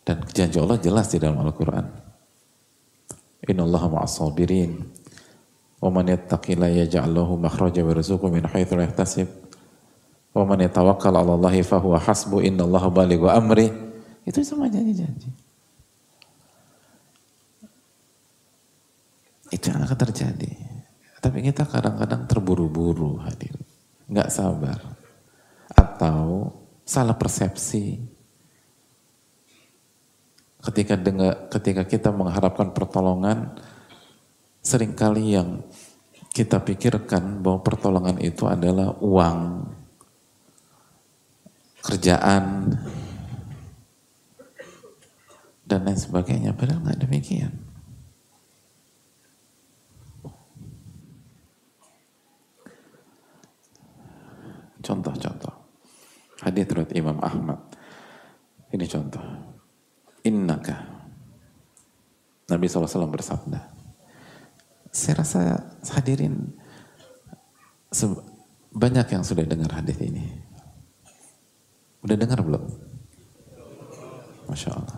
[0.04, 1.86] dan janji Allah jelas di dalam Al-Quran
[3.48, 4.76] Inna Allah ma'as sabirin
[5.82, 9.28] wa man yattaqila yaj'allahu makhraja wa rizquhu min haitsu la yahtasib
[10.32, 13.72] wa man yatawakkal 'ala Allah fa huwa hasbu inna Allah balighu amri.
[14.24, 15.52] Itu semua janji-janji
[19.52, 20.52] itu yang akan terjadi.
[21.22, 23.54] Tapi kita kadang-kadang terburu-buru hadir.
[24.10, 24.80] Nggak sabar.
[25.76, 26.50] Atau
[26.88, 28.00] salah persepsi.
[30.62, 33.54] Ketika dengar ketika kita mengharapkan pertolongan
[34.62, 35.62] sering kali yang
[36.32, 39.68] kita pikirkan bahwa pertolongan itu adalah uang
[41.82, 42.76] kerjaan
[45.66, 47.54] dan lain sebagainya padahal nggak demikian
[54.82, 55.62] contoh-contoh
[56.42, 57.62] Hadis riwayat Imam Ahmad.
[58.74, 59.22] Ini contoh.
[60.26, 60.74] Innaka.
[62.50, 63.62] Nabi SAW bersabda.
[64.90, 65.40] Saya rasa
[65.94, 66.58] hadirin
[68.74, 70.42] banyak yang sudah dengar hadis ini.
[72.02, 72.64] Udah dengar belum?
[74.50, 74.98] Masya Allah.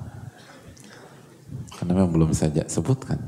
[1.76, 3.20] Karena memang belum saja sebutkan.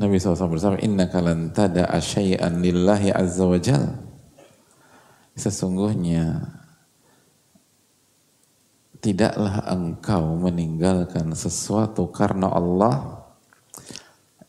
[0.00, 4.00] Nabi SAW bersama Inna kalan tada asyai'an lillahi azza wa jal.
[5.36, 6.56] Sesungguhnya
[9.04, 13.28] tidaklah engkau meninggalkan sesuatu karena Allah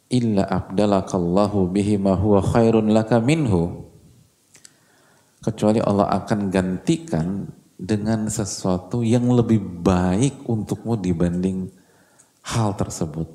[0.07, 3.90] illa abdalakallahu bihi ma huwa khairun laka minhu
[5.41, 11.73] kecuali Allah akan gantikan dengan sesuatu yang lebih baik untukmu dibanding
[12.45, 13.25] hal tersebut.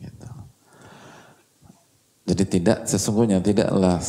[0.00, 0.28] Gitu.
[2.24, 4.00] Jadi tidak sesungguhnya tidaklah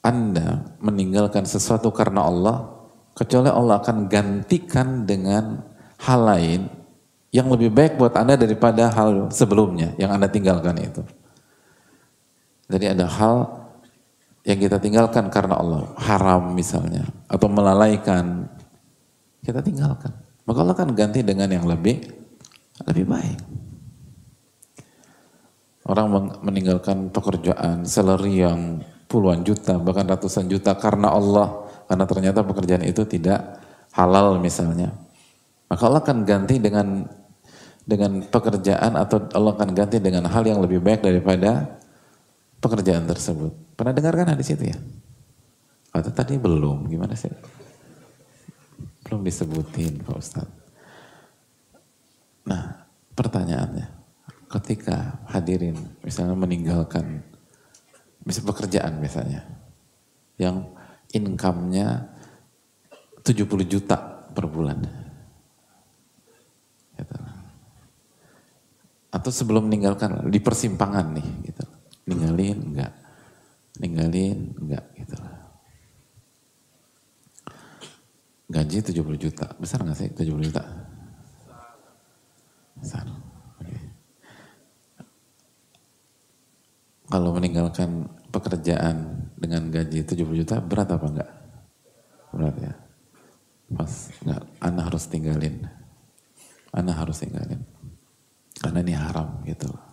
[0.00, 2.72] anda meninggalkan sesuatu karena Allah,
[3.12, 5.60] kecuali Allah akan gantikan dengan
[6.00, 6.60] hal lain
[7.28, 11.04] yang lebih baik buat Anda daripada hal sebelumnya yang Anda tinggalkan itu.
[12.70, 13.36] Jadi ada hal
[14.46, 18.46] yang kita tinggalkan karena Allah, haram misalnya, atau melalaikan,
[19.42, 20.14] kita tinggalkan.
[20.46, 22.00] Maka Allah akan ganti dengan yang lebih
[22.88, 23.38] lebih baik.
[25.84, 28.80] Orang meninggalkan pekerjaan, salary yang
[29.10, 33.58] puluhan juta, bahkan ratusan juta karena Allah, karena ternyata pekerjaan itu tidak
[33.90, 34.94] halal misalnya.
[35.66, 37.10] Maka Allah akan ganti dengan
[37.82, 41.79] dengan pekerjaan atau Allah akan ganti dengan hal yang lebih baik daripada
[42.60, 43.52] pekerjaan tersebut.
[43.74, 44.78] Pernah dengarkan hadis itu ya?
[45.90, 47.32] Atau tadi belum, gimana sih?
[49.02, 50.58] Belum disebutin Pak Ustadz.
[52.46, 53.88] Nah, pertanyaannya,
[54.50, 57.22] ketika hadirin misalnya meninggalkan
[58.20, 59.46] bisa pekerjaan misalnya
[60.36, 60.66] yang
[61.14, 62.10] income-nya
[63.22, 63.96] 70 juta
[64.30, 64.78] per bulan.
[66.96, 67.14] Gitu.
[69.10, 71.64] Atau sebelum meninggalkan di persimpangan nih gitu.
[72.10, 72.92] Ninggalin enggak.
[73.78, 75.16] Ninggalin enggak gitu.
[78.50, 79.46] Gaji 70 juta.
[79.62, 80.64] Besar enggak sih 70 juta?
[82.82, 83.06] Besar.
[87.10, 91.30] kalau meninggalkan pekerjaan dengan gaji 70 juta berat apa enggak?
[92.30, 92.74] Berat ya.
[93.74, 93.92] Pas
[94.22, 95.54] enggak, anak harus tinggalin.
[96.70, 97.66] Anak harus tinggalin.
[98.62, 99.89] Karena ini haram gitu.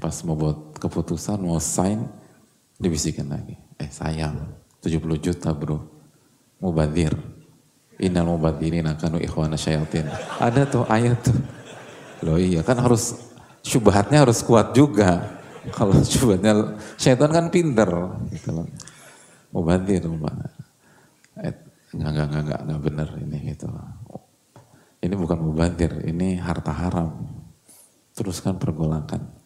[0.00, 2.08] Pas mau buat keputusan, mau sign,
[2.80, 3.56] dibisikin lagi.
[3.76, 5.84] Eh sayang, 70 juta bro.
[6.62, 7.12] Mubadir.
[8.00, 10.08] Innal mubadirin akanu ikhwana syayatin.
[10.40, 11.38] Ada tuh ayat tuh.
[12.22, 13.18] Loh iya kan harus,
[13.66, 15.38] syubhatnya harus kuat juga
[15.76, 17.90] kalau cobanya syaitan kan pinter
[18.30, 18.66] gitu loh.
[19.52, 21.52] Mubadir, eh,
[21.92, 23.68] enggak, enggak, enggak, enggak, enggak benar ini gitu.
[25.02, 27.10] Ini bukan mubadir, ini harta haram.
[28.16, 29.41] Teruskan pergolakan.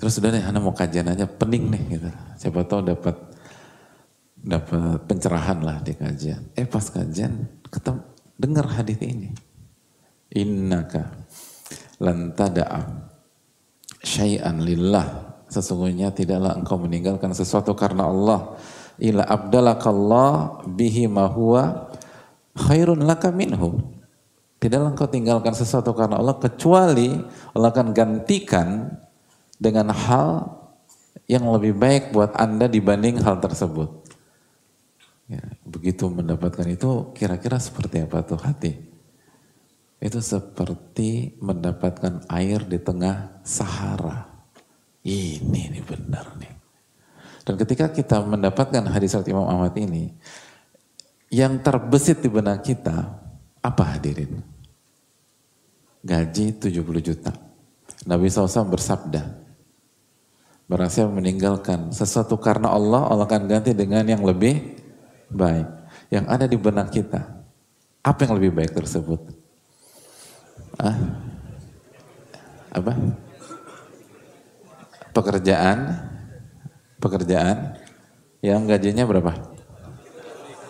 [0.00, 2.08] Terus sudah nih, Anda mau kajian aja, pening nih gitu.
[2.40, 3.16] Siapa tahu dapat
[4.40, 6.56] dapat pencerahan lah di kajian.
[6.56, 8.00] Eh pas kajian, ketemu,
[8.40, 9.28] dengar hadis ini.
[10.32, 11.04] Innaka
[12.00, 13.10] lantada'a
[14.00, 18.56] syai'an lillah sesungguhnya tidaklah engkau meninggalkan sesuatu karena Allah
[19.02, 21.90] ila abdalakallah bihi ma huwa
[22.56, 23.82] khairun laka minhu
[24.62, 27.18] tidaklah engkau tinggalkan sesuatu karena Allah kecuali
[27.52, 28.94] Allah akan gantikan
[29.60, 30.56] dengan hal
[31.28, 33.92] yang lebih baik buat anda dibanding hal tersebut
[35.28, 38.90] ya, begitu mendapatkan itu kira-kira seperti apa tuh hati
[40.00, 44.32] itu seperti mendapatkan air di tengah Sahara.
[45.04, 46.52] Ini nih benar nih.
[47.44, 50.16] Dan ketika kita mendapatkan hadis Imam Ahmad ini,
[51.28, 52.96] yang terbesit di benak kita,
[53.60, 54.40] apa hadirin?
[56.00, 57.32] Gaji 70 juta.
[58.08, 59.49] Nabi SAW bersabda,
[60.70, 64.78] berhasil meninggalkan sesuatu karena Allah, Allah akan ganti dengan yang lebih
[65.26, 65.66] baik.
[66.14, 67.26] Yang ada di benak kita,
[68.06, 69.18] apa yang lebih baik tersebut?
[70.78, 70.94] Ah,
[72.70, 72.94] apa?
[75.10, 76.06] Pekerjaan,
[77.02, 77.74] pekerjaan
[78.38, 79.34] yang gajinya berapa?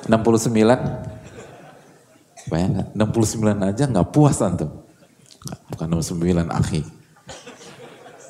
[0.09, 2.49] 69?
[2.49, 4.81] Bayangkan, 69 aja nggak puas antum.
[5.69, 7.00] Bukan 69 akhi.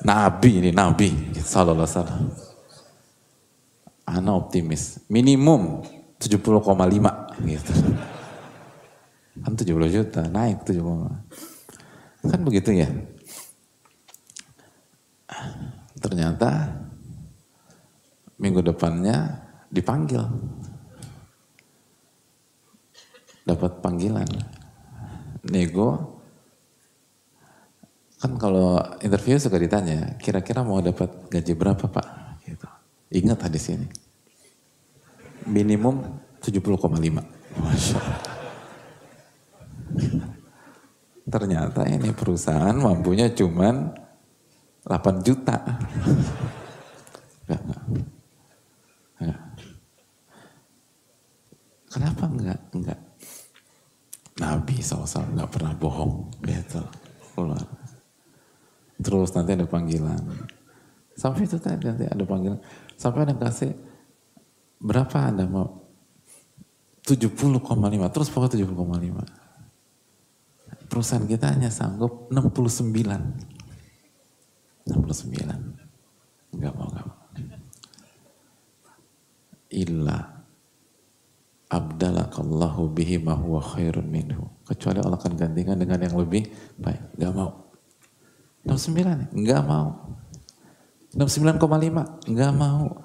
[0.01, 1.09] Nabi ini, Nabi.
[1.37, 2.23] Sallallahu alaihi wasallam.
[4.09, 5.05] Ana optimis.
[5.07, 5.85] Minimum
[6.17, 7.73] 70,5 gitu.
[9.41, 12.29] Kan 70 juta, naik 70.
[12.29, 12.89] Kan begitu ya.
[16.01, 16.81] Ternyata
[18.41, 20.25] minggu depannya dipanggil.
[23.45, 24.29] Dapat panggilan.
[25.49, 26.20] Nego.
[28.21, 32.07] Kan kalau interview suka ditanya, kira-kira mau dapat gaji berapa pak?
[32.45, 32.69] Gitu.
[33.17, 33.89] Ingat hadis ini.
[35.49, 36.05] Minimum
[36.37, 36.85] 70,5.
[37.57, 38.21] Masya Allah.
[41.25, 43.89] Ternyata ini perusahaan mampunya cuman
[44.85, 45.57] 8 juta.
[51.91, 52.59] Kenapa enggak?
[52.71, 52.99] Enggak.
[54.39, 56.29] Nabi SAW enggak pernah bohong.
[56.45, 56.81] Gitu.
[57.35, 57.80] Keluar.
[59.01, 60.21] Terus nanti ada panggilan.
[61.17, 62.61] Sampai itu tadi nanti ada panggilan.
[62.95, 63.73] Sampai ada kasih
[64.77, 65.81] berapa Anda mau?
[67.01, 68.13] 70,5.
[68.13, 69.25] Terus pokoknya 70,5.
[70.85, 72.93] Perusahaan kita hanya sanggup 69.
[74.85, 74.93] 69.
[76.51, 77.19] Enggak mau, enggak mau.
[79.71, 80.19] Illa
[81.71, 84.51] abdalakallahu bihi ma huwa khairun minhu.
[84.67, 87.15] Kecuali Allah akan gantikan dengan yang lebih baik.
[87.15, 87.70] Gak mau.
[88.65, 90.15] 69 Enggak mau.
[91.11, 92.29] 69,5?
[92.29, 93.03] Enggak mau.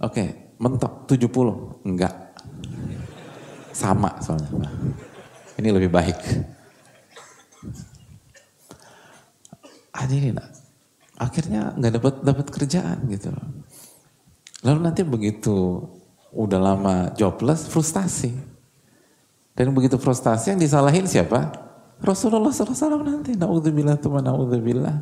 [0.00, 1.84] Oke, mentok 70?
[1.84, 2.14] Enggak.
[3.76, 4.72] Sama soalnya.
[5.60, 6.16] Ini lebih baik.
[9.92, 10.40] Hadirin,
[11.20, 13.28] akhirnya nggak dapat dapat kerjaan gitu.
[14.64, 15.84] Lalu nanti begitu
[16.32, 18.32] udah lama jobless, frustasi.
[19.52, 21.52] Dan begitu frustasi yang disalahin siapa?
[22.00, 23.36] Rasulullah SAW nanti.
[23.36, 24.96] Na'udzubillah tuma na'udzubillah.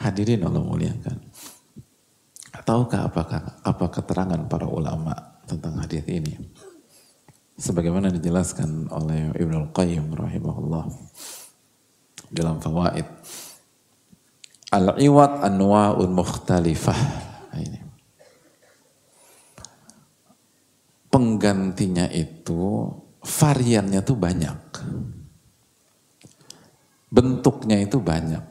[0.00, 1.16] Hadirin Allah muliakan.
[2.66, 5.14] Tahukah apakah apa keterangan para ulama
[5.46, 6.34] tentang hadis ini?
[7.56, 10.84] Sebagaimana dijelaskan oleh Ibnu Qayyim rahimahullah
[12.32, 13.06] dalam fawaid.
[14.74, 17.00] Al-iwat anwa'un mukhtalifah.
[17.54, 17.86] Nah, ini.
[21.16, 22.92] penggantinya itu
[23.24, 24.60] variannya tuh banyak.
[27.06, 28.44] Bentuknya itu banyak.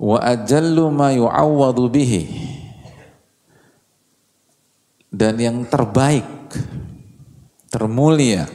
[0.00, 2.22] Wa ajallu ma yu'awwadu bihi.
[5.14, 6.26] Dan yang terbaik,
[7.70, 8.50] termulia.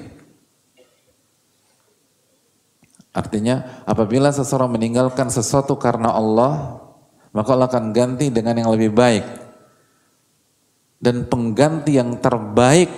[3.15, 6.83] Artinya apabila seseorang meninggalkan sesuatu karena Allah,
[7.31, 9.25] maka Allah akan ganti dengan yang lebih baik
[10.99, 12.91] dan pengganti yang terbaik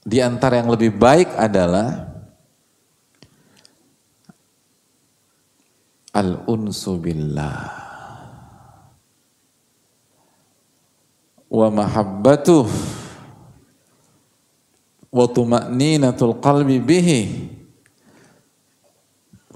[0.00, 2.07] di antara yang lebih baik adalah
[6.12, 7.68] al-unsu billah.
[11.48, 12.66] Wa mahabbatuh.
[15.08, 17.22] Wa tuma'ninatul qalbi bihi.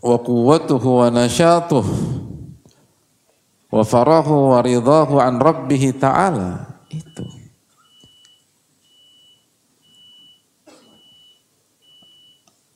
[0.02, 1.86] Wa quwwatuhu wa nasyatuh
[3.72, 6.76] wa farahu wa ridahu an rabbihi ta'ala.
[6.92, 7.24] Itu.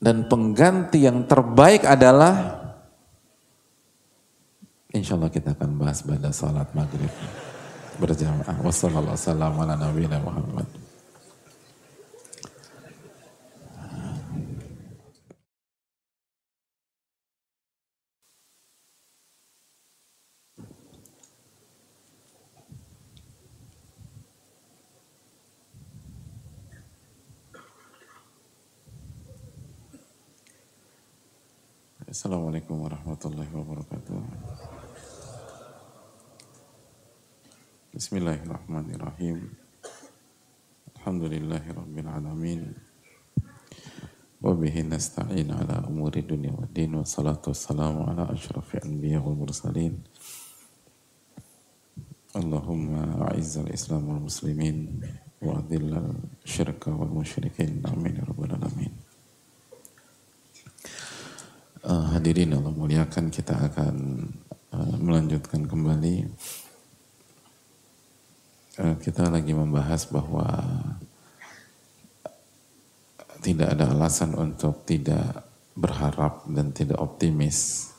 [0.01, 2.65] Dan pengganti yang terbaik adalah
[4.97, 7.13] Insya Allah kita akan bahas pada salat maghrib
[8.01, 8.57] berjamaah.
[8.65, 10.57] Wassalamualaikum warahmatullahi wabarakatuh.
[32.07, 34.66] Assalamualaikum warahmatullahi wabarakatuh.
[37.97, 39.57] Bismillahirrahmanirrahim.
[41.01, 42.61] Alhamdulillahi rabbil alamin.
[44.37, 49.33] Wa bihi nasta'in ala umuri dunia wa din wa salatu wassalamu ala ashrafi anbiya wal
[49.33, 49.97] mursalin.
[52.37, 55.01] Allahumma a'izzal islam wal muslimin
[55.41, 57.81] wa adillal syirka wal musyrikin.
[57.81, 58.93] Amin ya rabbal alamin.
[61.81, 64.29] Uh, hadirin Allah muliakan kita akan
[64.69, 66.29] uh, melanjutkan kembali
[68.77, 70.45] kita lagi membahas bahwa
[73.41, 77.89] tidak ada alasan untuk tidak berharap dan tidak optimis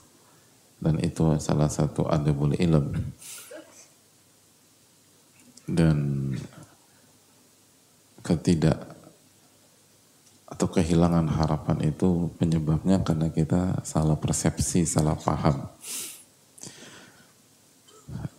[0.79, 2.95] dan itu salah satu adabul ilm
[5.67, 5.99] dan
[8.23, 8.79] ketidak
[10.49, 15.69] atau kehilangan harapan itu penyebabnya karena kita salah persepsi, salah paham.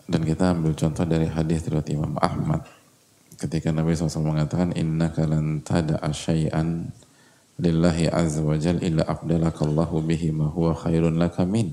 [0.10, 2.66] Dan kita ambil contoh dari hadis dari Imam Ahmad
[3.38, 6.90] ketika Nabi SAW mengatakan inna kalan tada asyai'an
[7.62, 11.72] lillahi azza wa jal illa abdalakallahu bihi ma huwa khairun laka min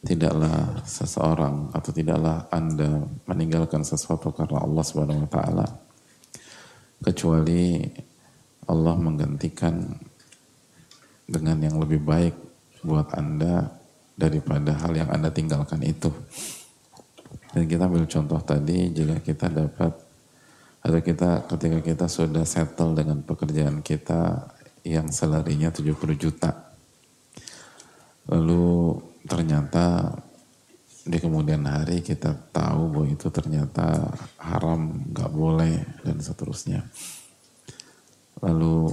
[0.00, 5.66] tidaklah seseorang atau tidaklah anda meninggalkan sesuatu karena Allah Subhanahu wa taala
[7.02, 7.84] kecuali
[8.68, 9.84] Allah menggantikan
[11.28, 12.34] dengan yang lebih baik
[12.84, 13.68] buat Anda
[14.16, 16.12] daripada hal yang Anda tinggalkan itu.
[17.52, 19.92] Dan kita ambil contoh tadi, jika kita dapat
[20.78, 24.52] atau kita ketika kita sudah settle dengan pekerjaan kita
[24.86, 26.70] yang selarinya 70 juta.
[28.28, 28.96] Lalu
[29.26, 30.16] ternyata
[31.08, 35.74] di kemudian hari kita tahu bahwa itu ternyata haram, nggak boleh
[36.04, 36.84] dan seterusnya.
[38.44, 38.92] Lalu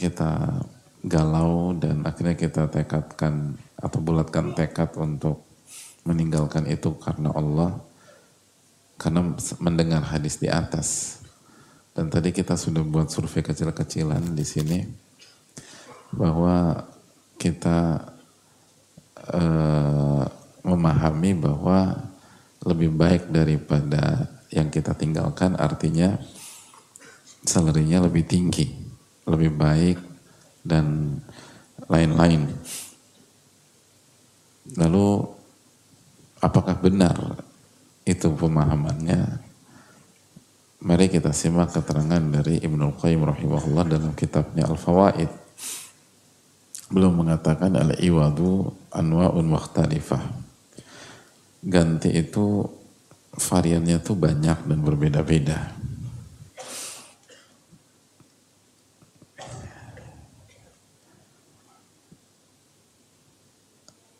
[0.00, 0.64] kita
[1.04, 5.51] galau dan akhirnya kita tekadkan atau bulatkan tekad untuk
[6.02, 7.78] meninggalkan itu karena Allah
[8.98, 11.20] karena mendengar hadis di atas
[11.92, 14.78] dan tadi kita sudah buat survei kecil-kecilan di sini
[16.12, 16.88] bahwa
[17.36, 18.00] kita
[19.32, 20.24] uh,
[20.62, 22.10] memahami bahwa
[22.62, 26.16] lebih baik daripada yang kita tinggalkan artinya
[27.42, 28.70] salarinya lebih tinggi,
[29.26, 29.98] lebih baik
[30.62, 31.18] dan
[31.90, 32.46] lain-lain.
[34.78, 35.08] Lalu
[36.42, 37.16] apakah benar
[38.02, 39.38] itu pemahamannya?
[40.82, 45.30] Mari kita simak keterangan dari Ibnu Qayyim rahimahullah dalam kitabnya Al-Fawaid.
[46.90, 50.42] Belum mengatakan al-iwadu anwa'un mukhtalifah
[51.62, 52.66] ganti itu
[53.38, 55.78] variannya tuh banyak dan berbeda-beda.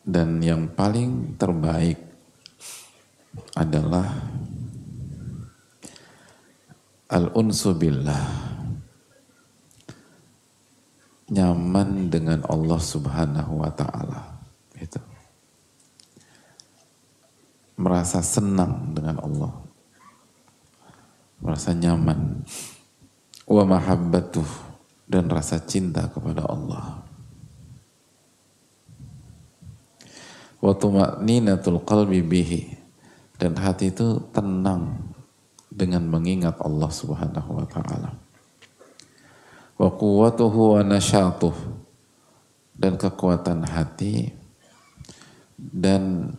[0.03, 2.02] Dan yang paling terbaik
[3.53, 4.09] adalah
[7.13, 8.25] al-unsu billah.
[11.33, 14.21] Nyaman dengan Allah Subhanahu wa taala.
[14.77, 15.01] Itu
[17.77, 19.53] merasa senang dengan Allah.
[21.41, 22.45] Merasa nyaman.
[23.49, 24.45] Wa mahabbatuh
[25.09, 27.01] dan rasa cinta kepada Allah.
[30.63, 32.82] Wa tuma'ninatul qalbi bihi
[33.43, 35.11] dan hati itu tenang
[35.67, 38.15] dengan mengingat Allah Subhanahu wa taala
[39.75, 41.51] wa quwwatuhu wa nasyatuh
[42.71, 44.31] dan kekuatan hati
[45.57, 46.33] dan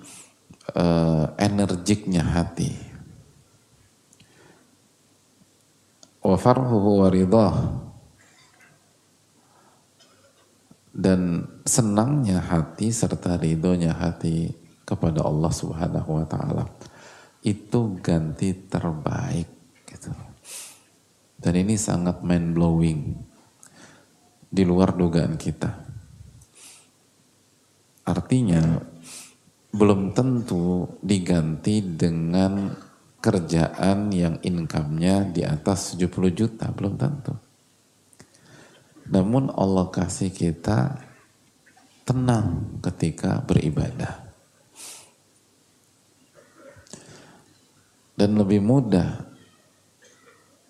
[0.75, 2.75] uh, energiknya hati.
[6.25, 7.57] Wa farhuhu wa ridah.
[10.95, 14.55] Dan senangnya hati serta ridhonya hati
[14.87, 16.71] kepada Allah Subhanahu wa taala
[17.45, 19.49] itu ganti terbaik
[19.85, 20.11] gitu.
[21.37, 23.01] Dan ini sangat mind blowing
[24.49, 25.69] di luar dugaan kita.
[28.09, 28.81] Artinya
[29.75, 32.73] belum tentu diganti dengan
[33.21, 37.33] kerjaan yang income-nya di atas 70 juta, belum tentu.
[39.09, 40.97] Namun Allah kasih kita
[42.09, 44.24] tenang ketika beribadah.
[48.15, 49.27] Dan lebih mudah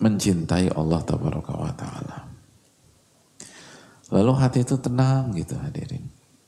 [0.00, 2.18] mencintai Allah Taala.
[4.12, 6.04] Lalu hati itu tenang gitu hadirin.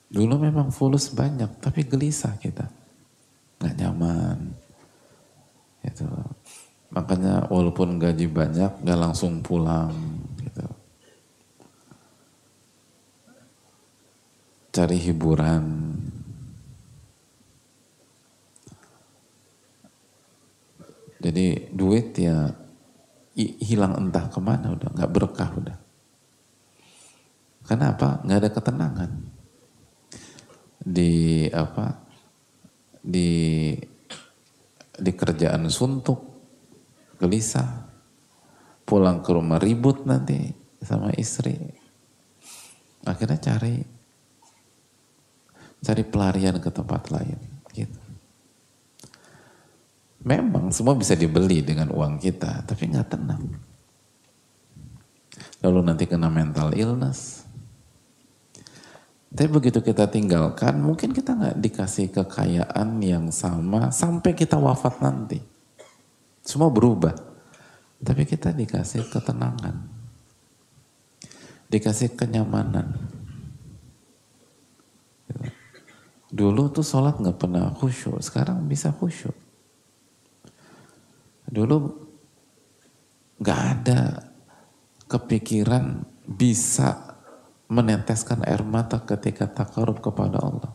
[0.07, 2.69] Dulu memang fulus banyak, tapi gelisah kita.
[3.59, 4.39] Nggak nyaman.
[5.83, 6.07] Gitu.
[6.95, 9.93] Makanya walaupun gaji banyak, nggak langsung pulang.
[10.39, 10.67] Gitu.
[14.71, 15.65] Cari hiburan.
[21.17, 22.53] Jadi duit ya
[23.37, 25.79] hilang entah ke mana udah, nggak berkah udah.
[27.67, 28.23] Kenapa?
[28.23, 29.11] Nggak ada ketenangan
[30.87, 31.99] di apa
[33.03, 33.75] di
[34.97, 36.23] di kerjaan suntuk
[37.19, 37.91] gelisah
[38.87, 40.47] pulang ke rumah ribut nanti
[40.79, 41.59] sama istri
[43.03, 43.83] akhirnya cari
[45.83, 47.39] cari pelarian ke tempat lain
[47.75, 48.06] gitu
[50.27, 53.47] memang semua bisa dibeli dengan uang kita tapi nggak tenang
[55.63, 57.47] lalu nanti kena mental illness
[59.37, 65.37] tapi begitu kita tinggalkan, mungkin kita nggak dikasih kekayaan yang sama sampai kita wafat nanti.
[66.41, 67.13] Semua berubah.
[68.01, 69.77] Tapi kita dikasih ketenangan.
[71.69, 72.97] Dikasih kenyamanan.
[76.33, 79.37] Dulu tuh sholat nggak pernah khusyuk, sekarang bisa khusyuk.
[81.47, 81.77] Dulu
[83.39, 84.01] nggak ada
[85.07, 87.19] kepikiran bisa
[87.67, 90.73] meneteskan air mata ketika takarub kepada Allah.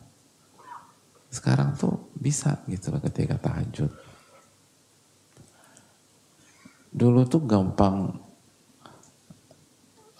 [1.32, 3.88] Sekarang tuh bisa gitu loh ketika tahajud.
[6.92, 8.12] Dulu tuh gampang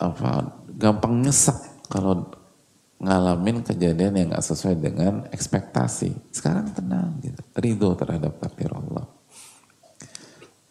[0.01, 2.33] apa gampang nyesek kalau
[3.03, 6.33] ngalamin kejadian yang gak sesuai dengan ekspektasi.
[6.33, 9.05] Sekarang tenang gitu, ridho terhadap takdir Allah.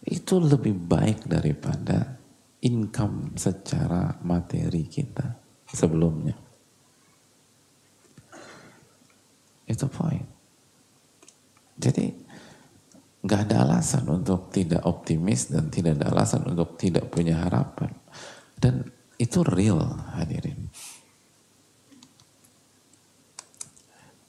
[0.01, 2.17] Itu lebih baik daripada
[2.61, 5.37] income secara materi kita
[5.69, 6.37] sebelumnya.
[9.69, 10.25] Itu poin.
[11.77, 12.05] Jadi
[13.21, 17.93] nggak ada alasan untuk tidak optimis dan tidak ada alasan untuk tidak punya harapan.
[18.57, 18.85] Dan
[19.21, 19.81] itu real
[20.17, 20.69] hadirin.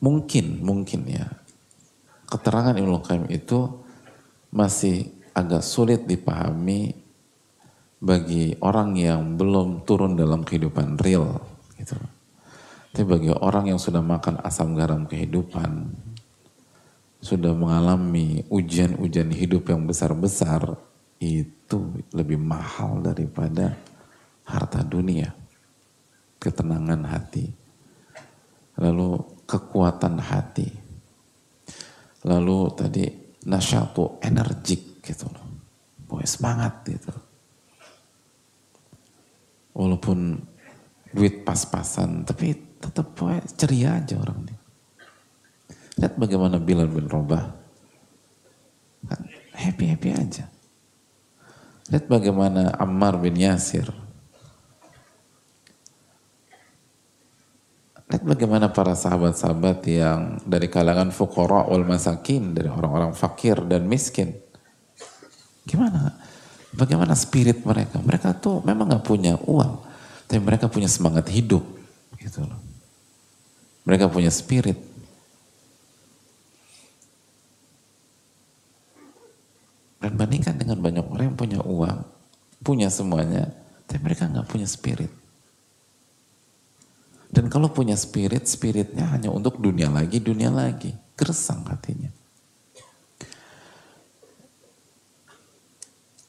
[0.02, 1.30] Mungkin, mungkin ya,
[2.26, 3.80] keterangan Ibnu Qayyim itu
[4.50, 6.92] masih agak sulit dipahami
[8.02, 11.38] bagi orang yang belum turun dalam kehidupan real
[11.78, 11.96] gitu.
[12.92, 15.96] Tapi bagi orang yang sudah makan asam garam kehidupan,
[17.24, 20.76] sudah mengalami ujian-ujian hidup yang besar-besar,
[21.16, 23.80] itu lebih mahal daripada
[24.44, 25.32] harta dunia,
[26.36, 27.48] ketenangan hati,
[28.76, 30.68] lalu kekuatan hati,
[32.28, 33.08] lalu tadi
[33.48, 35.46] nasyatu energik gitu loh,
[36.06, 37.12] Boy, semangat gitu.
[39.72, 40.38] Walaupun
[41.12, 44.56] duit pas-pasan, tapi tetap boy, ceria aja orang ini.
[46.00, 47.52] Lihat bagaimana Bilal bin Robah.
[49.52, 50.48] Happy-happy aja.
[51.92, 53.88] Lihat bagaimana Ammar bin Yasir.
[58.08, 64.36] Lihat bagaimana para sahabat-sahabat yang dari kalangan fukara wal masakin, dari orang-orang fakir dan miskin.
[65.62, 66.18] Gimana?
[66.72, 68.00] Bagaimana spirit mereka?
[68.00, 69.72] Mereka tuh memang nggak punya uang,
[70.24, 71.62] tapi mereka punya semangat hidup,
[72.16, 72.60] gitu loh.
[73.84, 74.78] Mereka punya spirit.
[80.02, 81.98] Dan bandingkan dengan banyak orang yang punya uang,
[82.64, 83.54] punya semuanya,
[83.86, 85.12] tapi mereka nggak punya spirit.
[87.32, 90.92] Dan kalau punya spirit, spiritnya hanya untuk dunia lagi, dunia lagi.
[91.16, 92.21] Gersang hatinya.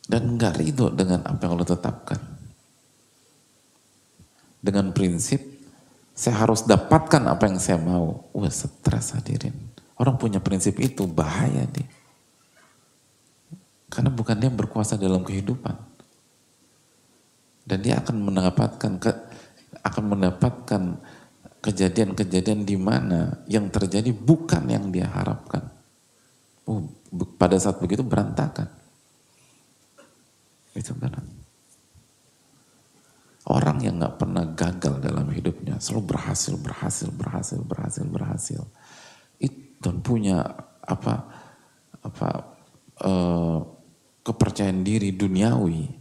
[0.03, 2.19] Dan nggak ridho dengan apa yang Allah tetapkan.
[4.63, 5.39] Dengan prinsip,
[6.13, 8.29] saya harus dapatkan apa yang saya mau.
[8.35, 9.55] Wah, stres hadirin.
[9.97, 11.87] Orang punya prinsip itu, bahaya dia.
[13.87, 15.75] Karena bukan dia berkuasa dalam kehidupan.
[17.63, 19.11] Dan dia akan mendapatkan ke,
[19.83, 20.81] akan mendapatkan
[21.63, 25.71] kejadian-kejadian di mana yang terjadi bukan yang dia harapkan.
[26.67, 26.83] Oh,
[27.39, 28.82] pada saat begitu berantakan.
[30.73, 31.13] Itu kan.
[33.43, 38.61] Orang yang nggak pernah gagal dalam hidupnya, selalu berhasil, berhasil, berhasil, berhasil, berhasil.
[39.35, 40.47] Itu punya
[40.79, 41.27] apa
[42.03, 42.29] apa
[43.03, 43.59] uh,
[44.23, 45.91] kepercayaan diri duniawi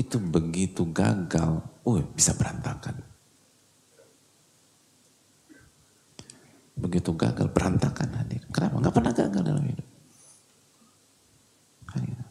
[0.00, 2.96] itu begitu gagal, uh, bisa berantakan.
[6.80, 8.40] Begitu gagal, berantakan hadir.
[8.48, 8.88] Kenapa?
[8.88, 9.88] Gak pernah gagal dalam hidup.
[11.92, 12.29] Hadir.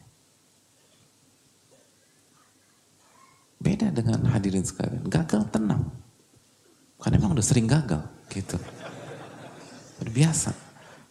[3.60, 5.03] Beda dengan hadirin sekalian.
[5.12, 5.91] Gagal tenang.
[6.99, 8.01] Karena emang udah sering gagal.
[8.32, 8.55] Gitu.
[9.99, 10.51] Udah biasa.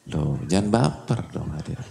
[0.09, 1.88] Loh, jangan baper dong hadirin.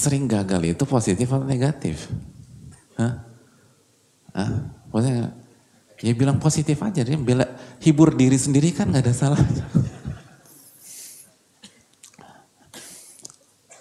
[0.00, 2.08] sering gagal itu positif atau negatif?
[2.96, 3.14] Hah?
[4.32, 4.50] Hah?
[4.90, 5.34] Maksudnya,
[6.00, 7.44] ya bilang positif aja, dia bela,
[7.82, 9.40] hibur diri sendiri kan gak ada salah.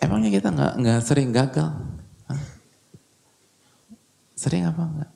[0.03, 1.69] Emangnya kita nggak nggak sering gagal?
[4.39, 5.11] Sering apa enggak?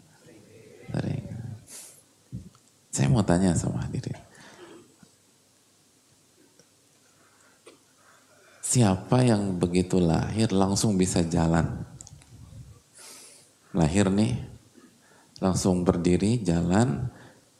[0.91, 1.23] Sering.
[2.91, 4.19] Saya mau tanya sama hadirin.
[8.59, 11.87] Siapa yang begitu lahir langsung bisa jalan?
[13.71, 14.35] Lahir nih,
[15.39, 17.07] langsung berdiri, jalan,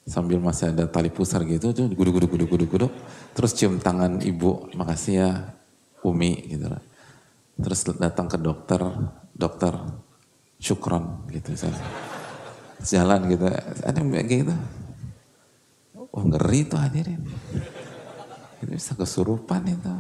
[0.04, 2.92] sambil masih ada tali pusar gitu, tuh guduk guduk guduk guduk guduk,
[3.34, 5.30] terus cium tangan ibu, makasih ya
[6.04, 6.68] Umi gitu.
[7.56, 8.82] Terus datang ke dokter,
[9.32, 9.74] dokter
[10.64, 11.52] syukron gitu.
[12.84, 13.48] Jalan gitu,
[13.84, 14.56] ada yang gitu.
[16.14, 17.20] Oh ngeri tuh hadirin.
[18.64, 19.92] Itu bisa kesurupan itu.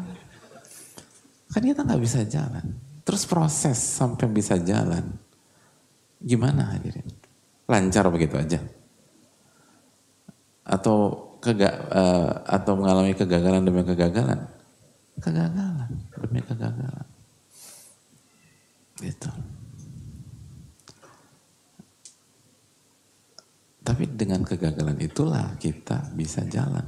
[1.51, 2.63] Kan kita nggak bisa jalan.
[3.03, 5.03] Terus proses sampai bisa jalan.
[6.23, 7.07] Gimana hadirin?
[7.67, 8.59] Lancar begitu aja?
[10.63, 14.47] Atau kega, uh, atau mengalami kegagalan demi kegagalan?
[15.19, 17.07] Kegagalan demi kegagalan.
[19.03, 19.31] Gitu.
[23.83, 26.87] Tapi dengan kegagalan itulah kita bisa jalan.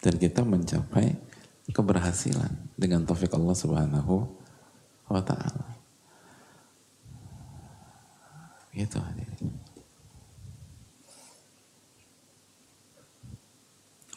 [0.00, 1.12] Dan kita mencapai
[1.68, 4.24] keberhasilan dengan taufik Allah Subhanahu
[5.12, 5.68] wa taala.
[8.72, 9.52] Gitu hadirin.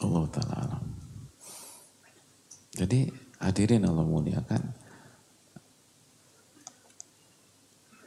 [0.00, 0.78] Allah taala.
[2.72, 4.81] Jadi hadirin Allah muliakan.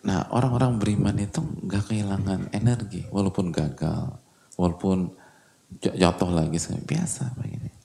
[0.06, 4.22] Nah orang-orang beriman itu nggak kehilangan energi walaupun gagal,
[4.56, 5.10] walaupun
[5.82, 7.76] jatuh lagi biasa begini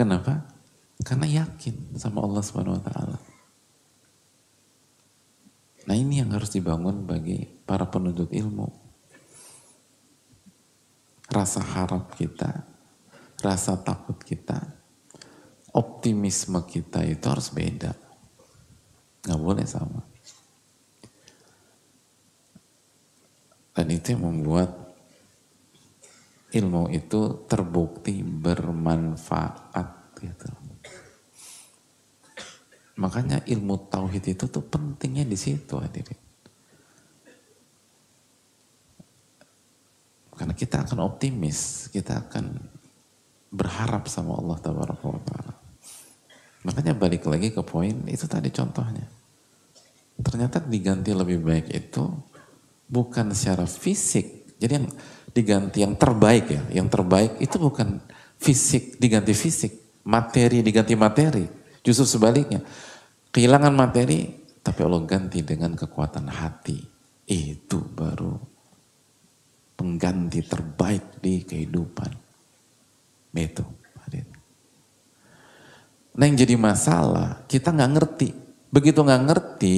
[0.00, 0.48] Kenapa?
[1.04, 3.20] Karena yakin sama Allah Subhanahu wa taala.
[5.84, 8.64] Nah, ini yang harus dibangun bagi para penuntut ilmu.
[11.28, 12.64] Rasa harap kita,
[13.44, 14.56] rasa takut kita,
[15.76, 17.92] optimisme kita itu harus beda.
[19.28, 20.00] Nggak boleh sama.
[23.80, 24.76] Dan itu yang membuat
[26.52, 30.52] ilmu itu terbukti bermanfaat gitu.
[33.00, 36.20] Makanya ilmu tauhid itu tuh pentingnya di situ hadirin.
[40.36, 42.60] Karena kita akan optimis, kita akan
[43.48, 45.56] berharap sama Allah Taala.
[46.68, 49.08] Makanya balik lagi ke poin itu tadi contohnya.
[50.20, 52.28] Ternyata diganti lebih baik itu
[52.90, 54.58] bukan secara fisik.
[54.58, 54.88] Jadi yang
[55.30, 58.02] diganti yang terbaik ya, yang terbaik itu bukan
[58.36, 61.46] fisik diganti fisik, materi diganti materi.
[61.80, 62.60] Justru sebaliknya,
[63.30, 64.26] kehilangan materi
[64.60, 66.82] tapi Allah ganti dengan kekuatan hati.
[67.30, 68.34] Itu baru
[69.78, 72.10] pengganti terbaik di kehidupan.
[73.38, 73.80] Itu.
[76.10, 78.28] Nah yang jadi masalah, kita nggak ngerti.
[78.68, 79.74] Begitu nggak ngerti,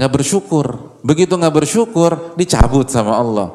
[0.00, 0.96] nggak bersyukur.
[1.04, 3.52] Begitu nggak bersyukur, dicabut sama Allah.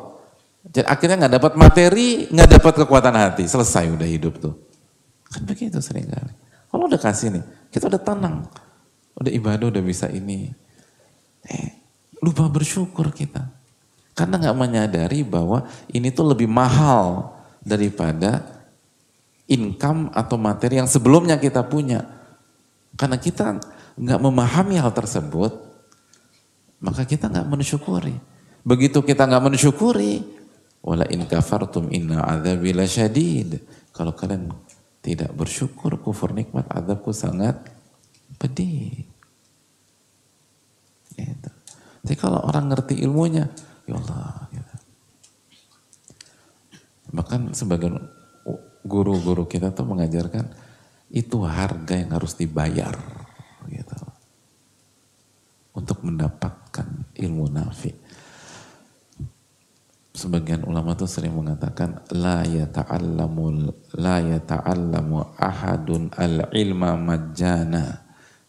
[0.70, 3.50] Jadi akhirnya nggak dapat materi, nggak dapat kekuatan hati.
[3.50, 4.54] Selesai udah hidup tuh.
[5.26, 6.34] Kan begitu sering kali.
[6.70, 7.44] Kalau udah kasih nih,
[7.74, 8.46] kita udah tenang.
[9.18, 10.54] Udah ibadah udah bisa ini.
[11.50, 11.70] Eh,
[12.22, 13.42] lupa bersyukur kita.
[14.14, 17.34] Karena nggak menyadari bahwa ini tuh lebih mahal
[17.66, 18.46] daripada
[19.50, 22.06] income atau materi yang sebelumnya kita punya.
[22.94, 23.58] Karena kita
[23.98, 25.65] nggak memahami hal tersebut,
[26.86, 28.14] maka kita nggak mensyukuri.
[28.62, 30.22] Begitu kita nggak mensyukuri,
[30.86, 33.66] wala in kafartum inna adzabi lasyadid.
[33.90, 34.54] Kalau kalian
[35.02, 37.58] tidak bersyukur, kufur nikmat, adabku sangat
[38.38, 39.02] pedih.
[41.18, 41.50] Gitu.
[42.06, 43.50] Jadi kalau orang ngerti ilmunya,
[43.90, 44.46] ya Allah.
[44.54, 44.76] Gitu.
[47.18, 47.98] Bahkan sebagian
[48.86, 50.46] guru-guru kita tuh mengajarkan
[51.10, 52.94] itu harga yang harus dibayar
[53.66, 53.98] gitu
[55.74, 56.02] untuk
[56.76, 57.92] mendapatkan ilmu nafi.
[60.16, 63.68] Sebagian ulama tuh sering mengatakan la yata'allamu
[64.00, 68.04] la yata'allamu ahadun al-ilma majana.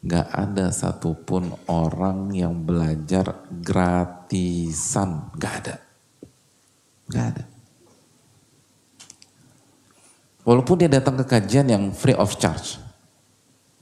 [0.07, 5.35] Gak ada satupun orang yang belajar gratisan.
[5.35, 5.77] Gak ada.
[7.11, 7.45] Gak ada.
[10.47, 12.79] Walaupun dia datang ke kajian yang free of charge.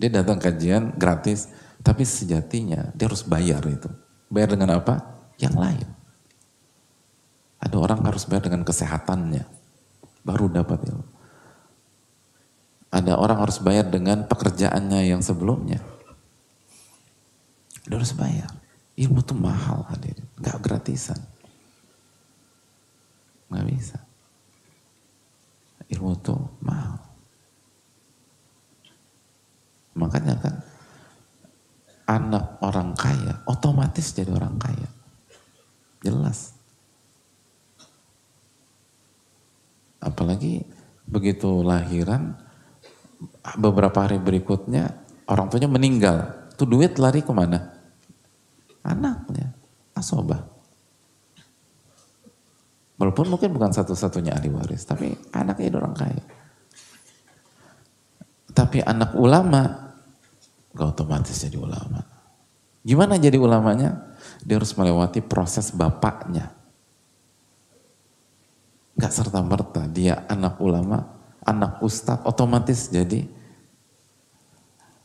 [0.00, 1.52] Dia datang kajian gratis,
[1.84, 3.92] tapi sejatinya dia harus bayar itu.
[4.34, 4.98] Bayar dengan apa?
[5.38, 5.88] Yang lain.
[7.62, 9.46] Ada orang harus bayar dengan kesehatannya,
[10.26, 11.06] baru dapat ilmu.
[12.90, 15.78] Ada orang harus bayar dengan pekerjaannya yang sebelumnya.
[17.86, 18.50] Dia harus bayar.
[18.94, 21.18] Ilmu itu mahal hadir, gak gratisan.
[23.50, 23.98] Gak bisa
[25.94, 26.98] ilmu itu mahal.
[29.94, 30.54] Makanya kan
[32.04, 34.88] anak orang kaya otomatis jadi orang kaya.
[36.04, 36.52] Jelas.
[40.04, 40.68] Apalagi
[41.08, 42.36] begitu lahiran
[43.56, 46.16] beberapa hari berikutnya orang tuanya meninggal.
[46.54, 47.72] Tuh duit lari ke mana?
[48.84, 49.56] Anaknya.
[49.96, 50.54] Asobah.
[52.94, 56.22] Walaupun mungkin bukan satu-satunya ahli waris, tapi anaknya orang kaya.
[58.54, 59.83] Tapi anak ulama,
[60.74, 62.02] gak otomatis jadi ulama.
[62.84, 64.14] Gimana jadi ulamanya?
[64.44, 66.52] Dia harus melewati proses bapaknya.
[68.94, 71.08] Gak serta-merta dia anak ulama,
[71.42, 73.26] anak ustadz, otomatis jadi,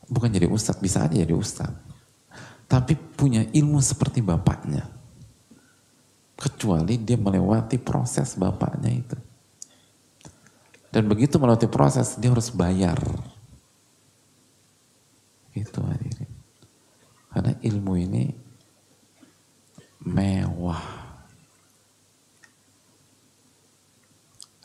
[0.09, 1.88] bukan jadi ustadz, bisa aja jadi ustadz.
[2.70, 4.99] Tapi punya ilmu seperti bapaknya
[6.39, 9.17] kecuali dia melewati proses bapaknya itu.
[10.89, 12.97] Dan begitu melewati proses, dia harus bayar.
[15.54, 16.30] Itu hadirin.
[17.30, 18.24] Karena ilmu ini
[20.06, 20.84] mewah.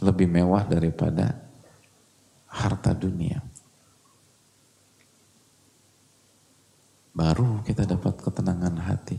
[0.05, 1.33] Lebih mewah daripada
[2.51, 3.41] harta dunia.
[7.15, 9.17] Baru kita dapat ketenangan hati.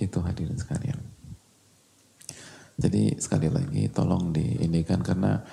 [0.00, 0.96] Itu hadirin sekalian.
[2.80, 5.44] Jadi sekali lagi tolong diindikan karena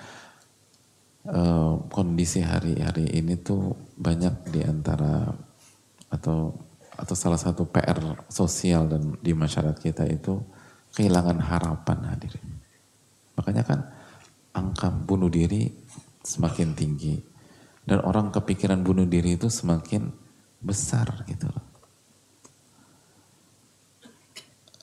[1.27, 5.27] uh, kondisi hari-hari ini tuh banyak di antara
[6.07, 6.55] atau
[6.97, 10.41] atau salah satu PR sosial dan di masyarakat kita itu
[10.97, 12.57] kehilangan harapan hadirin.
[13.37, 13.79] Makanya kan
[14.57, 15.69] angka bunuh diri
[16.25, 17.21] semakin tinggi
[17.85, 20.09] dan orang kepikiran bunuh diri itu semakin
[20.57, 21.47] besar gitu.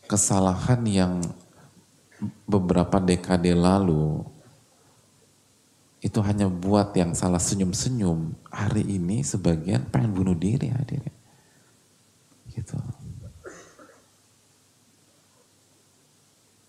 [0.06, 1.12] Kesalahan yang
[2.46, 4.22] beberapa dekade lalu
[6.04, 8.36] itu hanya buat yang salah senyum-senyum.
[8.52, 11.16] Hari ini sebagian pengen bunuh diri hadirin.
[12.52, 12.76] Gitu.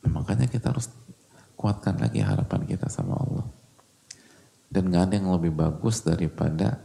[0.07, 0.87] Nah, makanya kita harus
[1.59, 3.43] kuatkan lagi harapan kita sama Allah.
[4.71, 6.79] Dan gak ada yang lebih bagus daripada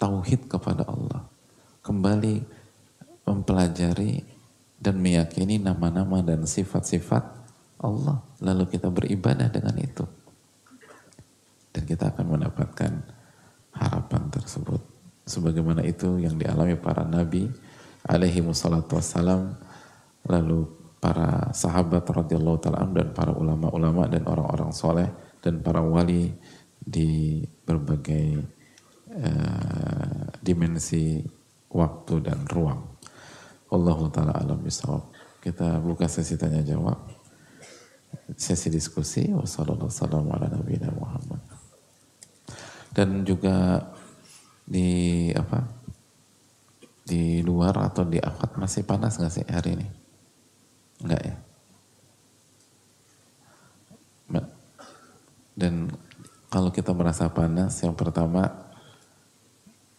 [0.00, 1.28] tauhid kepada Allah.
[1.84, 2.40] Kembali
[3.28, 4.24] mempelajari
[4.80, 7.20] dan meyakini nama-nama dan sifat-sifat
[7.84, 8.24] Allah.
[8.40, 10.21] Lalu kita beribadah dengan itu
[11.72, 12.92] dan kita akan mendapatkan
[13.72, 14.80] harapan tersebut.
[15.24, 17.48] Sebagaimana itu yang dialami para nabi
[18.04, 19.56] alaihi wassalatu wassalam,
[20.28, 20.68] lalu
[21.02, 25.08] para sahabat radhiyallahu taala dan para ulama-ulama dan orang-orang soleh
[25.42, 26.30] dan para wali
[26.78, 28.38] di berbagai
[29.10, 31.22] uh, dimensi
[31.72, 32.86] waktu dan ruang.
[33.72, 35.10] Allah taala alam bisawab.
[35.42, 37.02] Kita buka sesi tanya jawab.
[38.36, 39.26] Sesi diskusi.
[39.32, 41.51] Wassalamualaikum warahmatullahi wabarakatuh
[42.92, 43.88] dan juga
[44.62, 45.64] di apa
[47.02, 49.88] di luar atau di akad masih panas nggak sih hari ini?
[51.02, 51.36] Enggak ya?
[55.52, 55.92] Dan
[56.48, 58.48] kalau kita merasa panas, yang pertama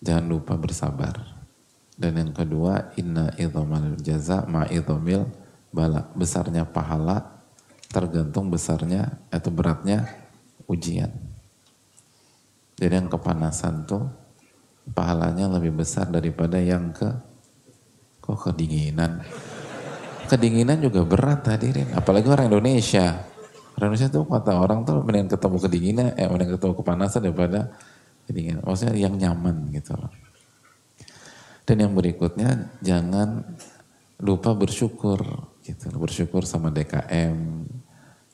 [0.01, 1.23] jangan lupa bersabar.
[1.93, 5.29] Dan yang kedua, inna idhamal jaza ma idhamil
[5.69, 6.09] bala.
[6.17, 7.45] Besarnya pahala
[7.93, 10.09] tergantung besarnya atau beratnya
[10.65, 11.13] ujian.
[12.83, 14.03] Jadi yang kepanasan tuh
[14.91, 17.07] pahalanya lebih besar daripada yang ke
[18.19, 19.23] kok kedinginan.
[20.27, 23.23] Kedinginan juga berat hadirin, apalagi orang Indonesia.
[23.79, 27.71] Orang Indonesia tuh kata orang tuh mending ketemu kedinginan, eh mending ketemu kepanasan daripada
[28.27, 28.59] kedinginan.
[28.67, 30.11] Maksudnya yang nyaman gitu loh.
[31.63, 33.47] Dan yang berikutnya jangan
[34.19, 35.23] lupa bersyukur
[35.63, 35.87] gitu.
[35.95, 37.63] Bersyukur sama DKM,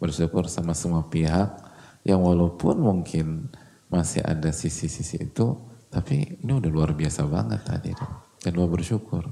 [0.02, 1.54] bersyukur sama semua pihak
[2.02, 3.54] yang walaupun mungkin
[3.90, 5.58] masih ada sisi-sisi itu,
[5.90, 7.92] tapi ini udah luar biasa banget tadi
[8.46, 9.26] dan luar bersyukur.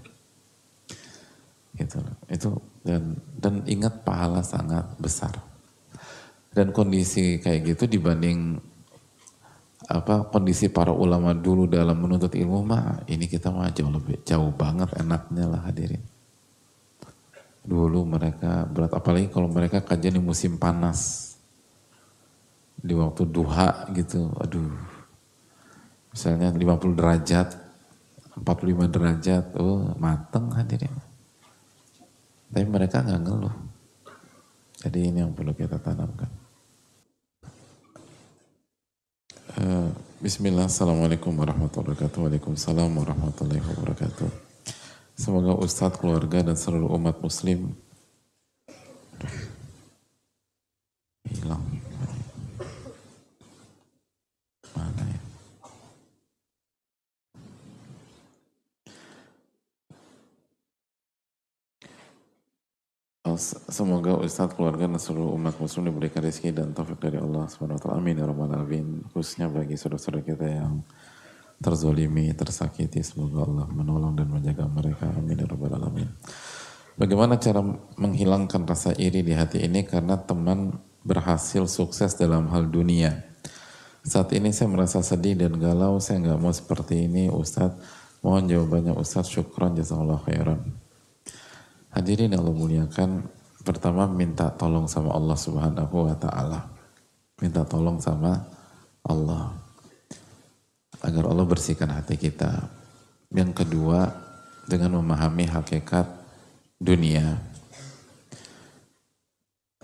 [1.77, 2.01] Gitu.
[2.25, 5.37] Itu dan dan ingat pahala sangat besar.
[6.49, 8.57] Dan kondisi kayak gitu dibanding
[9.87, 14.49] apa kondisi para ulama dulu dalam menuntut ilmu mah ini kita mah jauh lebih jauh
[14.49, 16.01] banget enaknya lah hadirin.
[17.61, 21.26] Dulu mereka berat apalagi kalau mereka kajian di musim panas
[22.77, 24.69] di waktu duha gitu, aduh.
[26.13, 27.47] Misalnya 50 derajat,
[28.37, 30.93] 45 derajat, oh mateng hadirin.
[32.53, 33.55] Tapi mereka nggak ngeluh.
[34.77, 36.29] Jadi ini yang perlu kita tanamkan.
[39.57, 39.89] Uh,
[40.21, 42.17] Bismillah, Assalamualaikum warahmatullahi wabarakatuh.
[42.29, 44.29] Waalaikumsalam warahmatullahi wabarakatuh.
[45.17, 47.73] Semoga Ustadz, keluarga, dan seluruh umat muslim
[51.25, 51.65] hilang.
[64.27, 67.87] Ustadz, keluarga dan seluruh umat muslim diberikan rezeki dan taufik dari Allah SWT.
[67.87, 69.07] Amin ya alamin.
[69.15, 70.83] Khususnya bagi saudara-saudara kita yang
[71.63, 72.99] terzolimi, tersakiti.
[72.99, 75.07] Semoga Allah menolong dan menjaga mereka.
[75.15, 76.11] Amin ya alamin.
[76.99, 77.63] Bagaimana cara
[77.95, 80.75] menghilangkan rasa iri di hati ini karena teman
[81.07, 83.23] berhasil sukses dalam hal dunia.
[84.03, 87.79] Saat ini saya merasa sedih dan galau, saya nggak mau seperti ini Ustadz.
[88.19, 90.73] Mohon jawabannya Ustadz, syukran jazakallah khairan.
[91.95, 93.36] Hadirin Allah muliakan,
[93.67, 96.71] pertama minta tolong sama Allah Subhanahu wa taala.
[97.43, 98.47] Minta tolong sama
[99.03, 99.51] Allah
[101.03, 102.71] agar Allah bersihkan hati kita.
[103.27, 104.07] Yang kedua,
[104.67, 106.07] dengan memahami hakikat
[106.79, 107.39] dunia.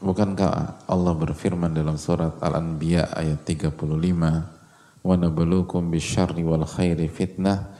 [0.04, 4.44] Bukankah Allah berfirman dalam surat Al-Anbiya ayat 35,
[5.00, 7.72] "Wa nabluukum bisyarri wal khairi fitnah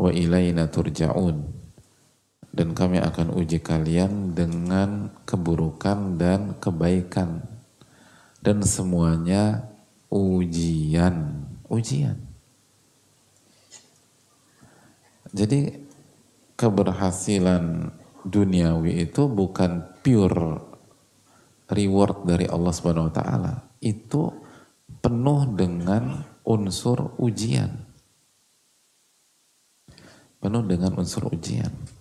[0.00, 1.65] wa ilaina turja'un."
[2.56, 7.44] Dan kami akan uji kalian dengan keburukan dan kebaikan.
[8.40, 9.68] Dan semuanya
[10.08, 11.44] ujian.
[11.68, 12.16] Ujian.
[15.36, 15.84] Jadi
[16.56, 17.92] keberhasilan
[18.24, 20.64] duniawi itu bukan pure
[21.68, 23.54] reward dari Allah Subhanahu wa taala.
[23.84, 24.32] Itu
[25.04, 27.84] penuh dengan unsur ujian.
[30.40, 31.95] Penuh dengan unsur ujian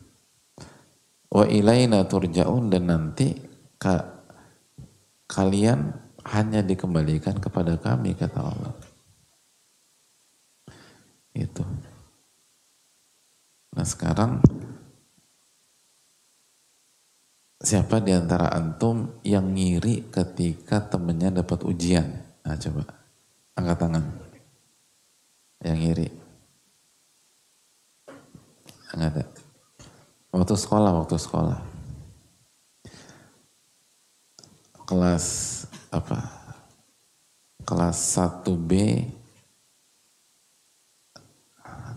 [1.36, 3.36] wa ilaina turja'un dan nanti
[3.76, 4.24] ka,
[5.28, 5.92] kalian
[6.32, 8.74] hanya dikembalikan kepada kami kata Allah.
[11.36, 11.68] Itu.
[13.76, 14.40] Nah sekarang
[17.60, 22.08] siapa di antara antum yang ngiri ketika temennya dapat ujian?
[22.48, 22.88] Nah coba
[23.60, 24.06] angkat tangan.
[25.60, 26.08] Yang ngiri.
[28.96, 29.45] Enggak ada.
[30.36, 31.64] Waktu sekolah, waktu sekolah.
[34.84, 35.26] Kelas
[35.96, 36.28] apa?
[37.64, 38.72] Kelas 1B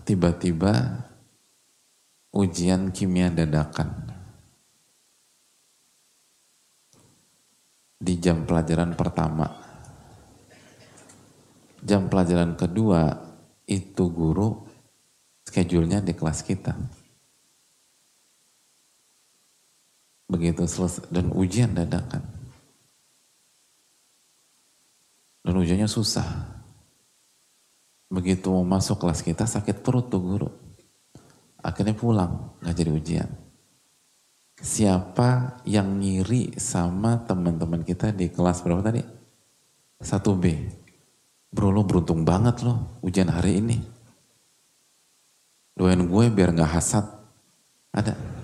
[0.07, 1.03] tiba-tiba
[2.31, 4.07] ujian kimia dadakan.
[7.99, 9.51] Di jam pelajaran pertama.
[11.83, 13.19] Jam pelajaran kedua
[13.67, 14.63] itu guru
[15.43, 16.98] schedule-nya di kelas kita.
[20.29, 22.21] Begitu selesai dan ujian dadakan.
[25.41, 26.25] Dan ujiannya susah.
[28.13, 30.49] Begitu mau masuk kelas kita sakit perut tuh guru.
[31.59, 33.29] Akhirnya pulang, nggak jadi ujian.
[34.59, 39.01] Siapa yang ngiri sama teman-teman kita di kelas berapa tadi?
[39.99, 40.45] 1B.
[41.49, 43.77] Bro lo beruntung banget loh ujian hari ini
[45.79, 47.07] doain gue biar nggak hasad.
[47.95, 48.38] Ada.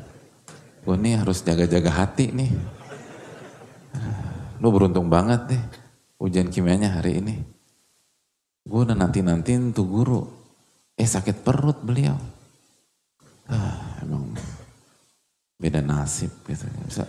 [0.85, 2.53] Gue nih harus jaga-jaga hati nih.
[4.61, 5.63] Lu beruntung banget deh
[6.21, 7.35] ujian kimianya hari ini.
[8.65, 10.21] Gue udah nanti-nantiin tuh guru.
[10.93, 12.15] Eh sakit perut beliau.
[13.49, 14.29] Ah, emang
[15.57, 16.65] beda nasib gitu.
[16.85, 17.05] Bisa,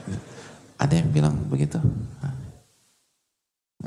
[0.76, 1.76] ada yang bilang begitu?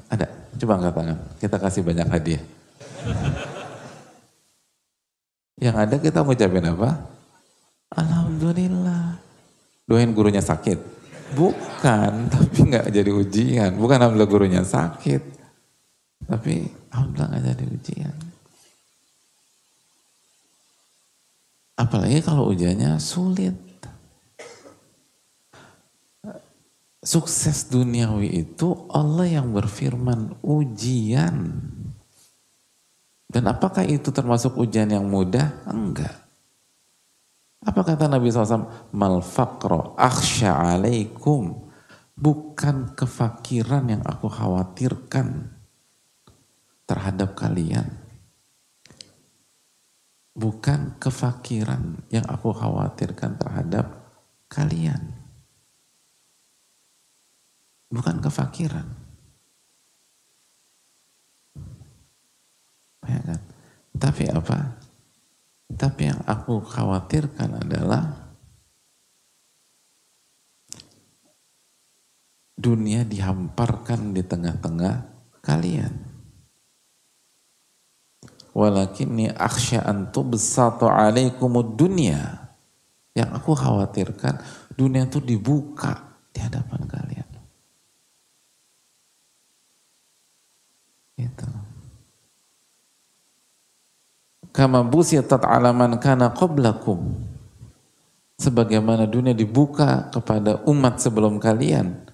[0.09, 0.29] Ada.
[0.57, 1.17] Coba angkat tangan.
[1.41, 2.43] Kita kasih banyak hadiah.
[5.59, 6.89] Yang ada kita mau ucapin apa?
[7.93, 9.28] Alhamdulillah.
[9.89, 10.77] Doain gurunya sakit.
[11.33, 13.71] Bukan, tapi nggak jadi ujian.
[13.73, 15.41] Bukan alhamdulillah gurunya sakit.
[16.29, 18.15] Tapi alhamdulillah nggak jadi ujian.
[21.73, 23.57] Apalagi kalau ujiannya sulit.
[26.99, 31.65] Sukses duniawi itu Allah yang berfirman ujian.
[33.25, 35.63] Dan apakah itu termasuk ujian yang mudah?
[35.65, 36.28] Enggak.
[37.59, 38.95] Apa kata Nabi SAW?
[38.95, 41.67] Mal faqra akhsha alaikum.
[42.19, 45.55] Bukan kefakiran yang aku khawatirkan
[46.87, 47.87] terhadap kalian.
[50.35, 53.87] Bukan kefakiran yang aku khawatirkan terhadap
[54.47, 55.15] kalian.
[57.91, 58.87] Bukan kefakiran.
[63.03, 63.41] Ya kan?
[63.99, 64.78] Tapi apa?
[65.79, 68.35] Tapi yang aku khawatirkan adalah
[72.59, 74.95] dunia dihamparkan di tengah-tengah
[75.39, 75.95] kalian.
[78.51, 82.51] Walakinni akhsya an tubsatu alaikumud dunia.
[83.15, 84.35] Yang aku khawatirkan
[84.75, 87.29] dunia itu dibuka di hadapan kalian.
[91.15, 91.68] Itu
[94.51, 97.15] kama busitat alaman kana qablakum.
[98.39, 102.07] Sebagaimana dunia dibuka kepada umat sebelum kalian.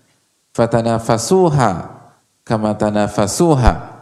[0.57, 1.71] Fatanafasuha
[2.41, 3.93] kama tanafasuha.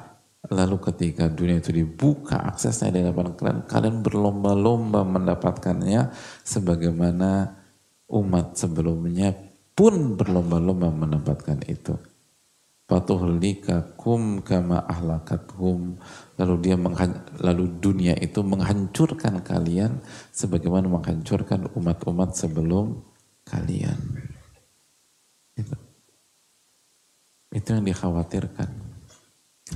[0.48, 6.12] Lalu ketika dunia itu dibuka aksesnya di hadapan kalian kalian berlomba-lomba mendapatkannya
[6.44, 7.48] sebagaimana
[8.12, 9.32] umat sebelumnya
[9.72, 11.96] pun berlomba-lomba mendapatkan itu.
[13.98, 15.98] Kum kama ahlakathum
[16.38, 16.76] lalu dia
[17.42, 20.02] lalu dunia itu menghancurkan kalian
[20.34, 22.98] sebagaimana menghancurkan umat-umat sebelum
[23.46, 23.98] kalian.
[25.54, 25.78] Itu.
[27.54, 28.70] Itu yang dikhawatirkan.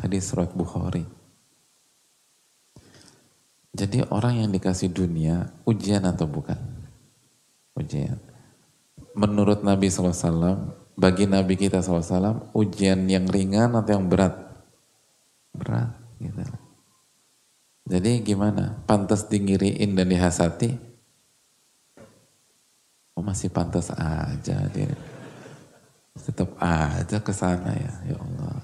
[0.02, 1.06] Hadis surat Bukhari.
[3.78, 6.58] Jadi orang yang dikasih dunia ujian atau bukan?
[7.78, 8.18] Ujian.
[9.14, 14.34] Menurut Nabi SAW bagi Nabi kita SAW ujian yang ringan atau yang berat?
[15.54, 16.07] Berat.
[16.18, 16.44] Gitu.
[17.88, 18.84] Jadi gimana?
[18.84, 20.76] Pantas dingiriin dan dihasati?
[23.18, 24.94] Oh masih pantas aja dia.
[26.18, 28.60] Tetap aja ke sana ya, ya Allah.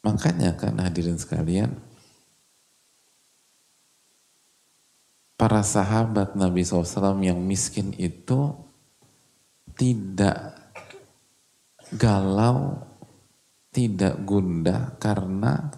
[0.00, 1.76] Makanya kan hadirin sekalian,
[5.36, 8.52] para sahabat Nabi SAW yang miskin itu
[9.76, 10.56] tidak
[11.96, 12.80] galau,
[13.70, 15.70] tidak gundah karena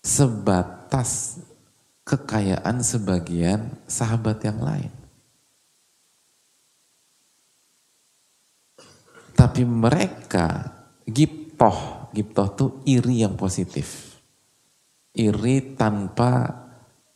[0.00, 1.40] sebatas
[2.06, 4.92] kekayaan sebagian sahabat yang lain.
[9.36, 10.72] Tapi mereka
[11.04, 14.16] giptoh, giptoh tuh iri yang positif.
[15.12, 16.64] Iri tanpa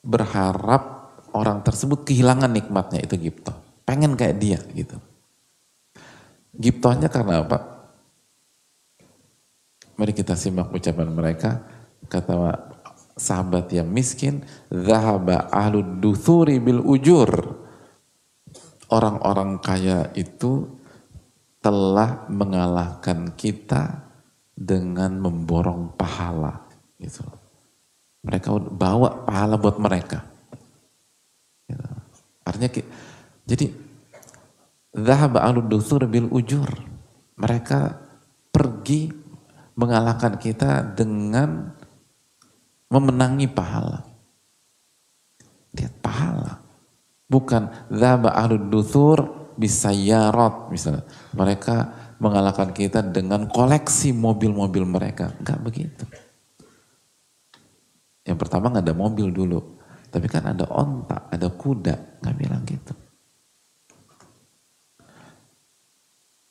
[0.05, 3.57] berharap orang tersebut kehilangan nikmatnya itu giptoh.
[3.89, 5.01] Pengen kayak dia gitu.
[6.53, 7.80] Giptohnya karena apa?
[10.01, 11.61] Mari kita simak ucapan mereka.
[12.09, 12.57] Kata
[13.21, 14.41] sahabat yang miskin,
[14.73, 17.29] Zahaba ahlud duthuri bil ujur.
[18.89, 20.81] Orang-orang kaya itu
[21.61, 24.09] telah mengalahkan kita
[24.57, 26.65] dengan memborong pahala.
[26.97, 27.21] Gitu.
[28.25, 30.25] Mereka bawa pahala buat mereka.
[31.69, 31.85] Gitu.
[32.49, 32.71] Artinya,
[33.45, 33.67] jadi
[34.97, 36.73] Zahaba ahlud duthuri bil ujur.
[37.37, 38.01] Mereka
[38.49, 39.20] pergi
[39.81, 41.73] mengalahkan kita dengan
[42.93, 44.05] memenangi pahala.
[45.73, 46.61] Lihat pahala.
[47.31, 49.25] Bukan dhaba ahlud duthur
[49.57, 51.09] bisayyarat misalnya.
[51.33, 51.77] Mereka
[52.21, 55.33] mengalahkan kita dengan koleksi mobil-mobil mereka.
[55.41, 56.05] Enggak begitu.
[58.29, 59.81] Yang pertama nggak ada mobil dulu.
[60.11, 62.21] Tapi kan ada onta, ada kuda.
[62.21, 62.93] Nggak bilang gitu.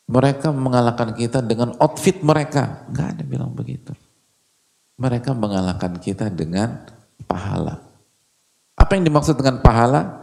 [0.10, 2.89] Mereka mengalahkan kita dengan outfit mereka.
[2.89, 3.93] Enggak ada bilang begitu.
[4.97, 6.82] Mereka mengalahkan kita dengan
[7.30, 7.78] pahala.
[8.74, 10.18] Apa yang dimaksud dengan pahala?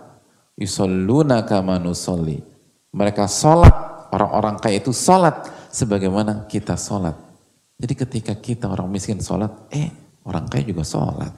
[0.59, 1.79] Yusalluna kama.
[2.91, 7.15] Mereka sholat, orang-orang kaya itu sholat sebagaimana kita sholat.
[7.79, 9.93] Jadi ketika kita orang miskin sholat, eh
[10.27, 11.31] orang kaya juga sholat.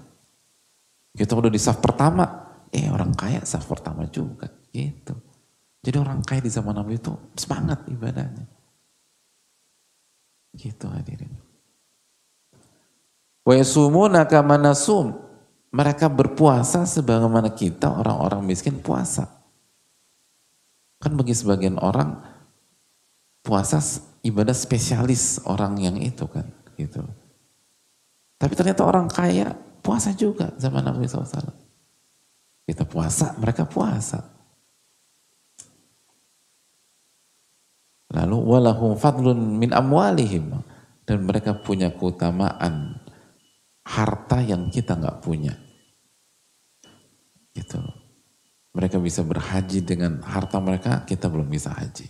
[1.13, 2.25] Kita udah di saf pertama,
[2.73, 4.49] eh orang kaya saf pertama juga.
[4.73, 5.28] Gitu.
[5.83, 8.45] Jadi orang kaya di zaman Nabi itu semangat ibadahnya.
[10.59, 11.33] Gitu hadirin.
[13.47, 14.59] Wa yasumuna kama.
[15.69, 19.29] Mereka berpuasa sebagaimana kita orang-orang miskin puasa.
[20.99, 22.25] Kan bagi sebagian orang
[23.45, 23.79] puasa
[24.25, 26.49] ibadah spesialis orang yang itu kan
[26.81, 27.05] gitu.
[28.39, 29.53] Tapi ternyata orang kaya
[29.83, 31.53] puasa juga zaman Nabi SAW.
[32.69, 34.38] Kita puasa, mereka puasa.
[38.09, 40.65] Lalu walahum fadlun min amwalihim
[41.05, 42.97] dan mereka punya keutamaan
[43.85, 45.53] harta yang kita nggak punya.
[47.53, 47.81] Gitu.
[48.73, 52.09] Mereka bisa berhaji dengan harta mereka, kita belum bisa haji.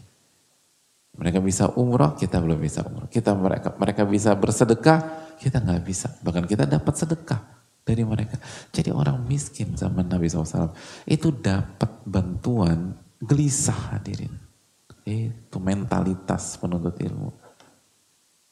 [1.18, 3.10] Mereka bisa umroh, kita belum bisa umroh.
[3.10, 6.14] Kita mereka mereka bisa bersedekah, kita nggak bisa.
[6.22, 7.42] Bahkan kita dapat sedekah
[7.82, 8.38] dari mereka.
[8.70, 10.74] Jadi orang miskin zaman Nabi SAW
[11.10, 14.47] itu dapat bantuan gelisah hadirin
[15.08, 17.32] itu mentalitas penuntut ilmu.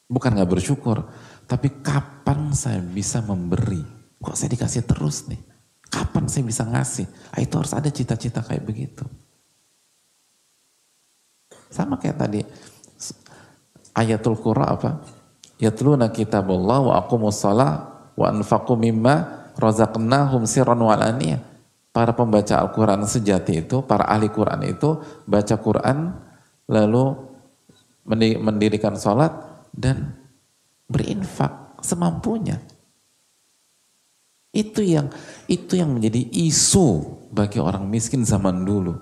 [0.08, 1.04] Bukan nggak bersyukur,
[1.44, 3.84] tapi kapan saya bisa memberi?
[4.16, 5.38] Kok saya dikasih terus nih?
[5.86, 7.06] Kapan saya bisa ngasih?
[7.30, 9.04] Ah, itu harus ada cita-cita kayak begitu.
[11.68, 12.40] Sama kayak tadi
[13.92, 14.90] ayatul Qur'an apa?
[15.60, 20.96] Yatluna kitabullah wa aqumus salah wa anfaqu mimma razaqnahum sirran wa
[21.96, 26.12] Para pembaca Al-Quran sejati itu, para ahli Quran itu baca Quran
[26.66, 27.14] lalu
[28.42, 29.34] mendirikan sholat
[29.74, 30.14] dan
[30.86, 32.62] berinfak semampunya.
[34.54, 35.12] Itu yang
[35.50, 38.96] itu yang menjadi isu bagi orang miskin zaman dulu.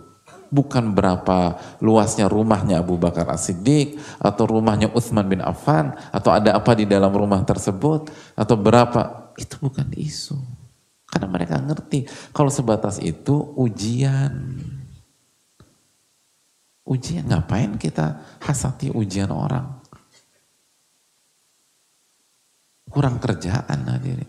[0.50, 6.78] Bukan berapa luasnya rumahnya Abu Bakar As-Siddiq atau rumahnya Utsman bin Affan atau ada apa
[6.78, 10.38] di dalam rumah tersebut atau berapa itu bukan isu.
[11.10, 14.58] Karena mereka ngerti kalau sebatas itu ujian
[16.84, 19.80] Ujian ngapain kita hasati ujian orang?
[22.92, 24.28] Kurang kerjaan hadirin.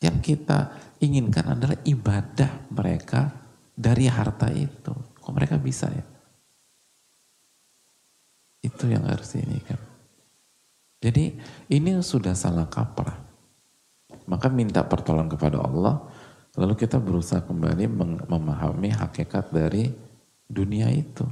[0.00, 3.32] Yang kita inginkan adalah ibadah mereka
[3.72, 4.92] dari harta itu.
[4.92, 6.04] Kok mereka bisa ya?
[8.60, 9.80] Itu yang harus ini kan.
[11.00, 11.32] Jadi
[11.72, 13.16] ini sudah salah kaprah.
[14.28, 16.04] Maka minta pertolongan kepada Allah,
[16.60, 17.88] lalu kita berusaha kembali
[18.28, 19.88] memahami hakikat dari
[20.50, 21.22] dunia itu.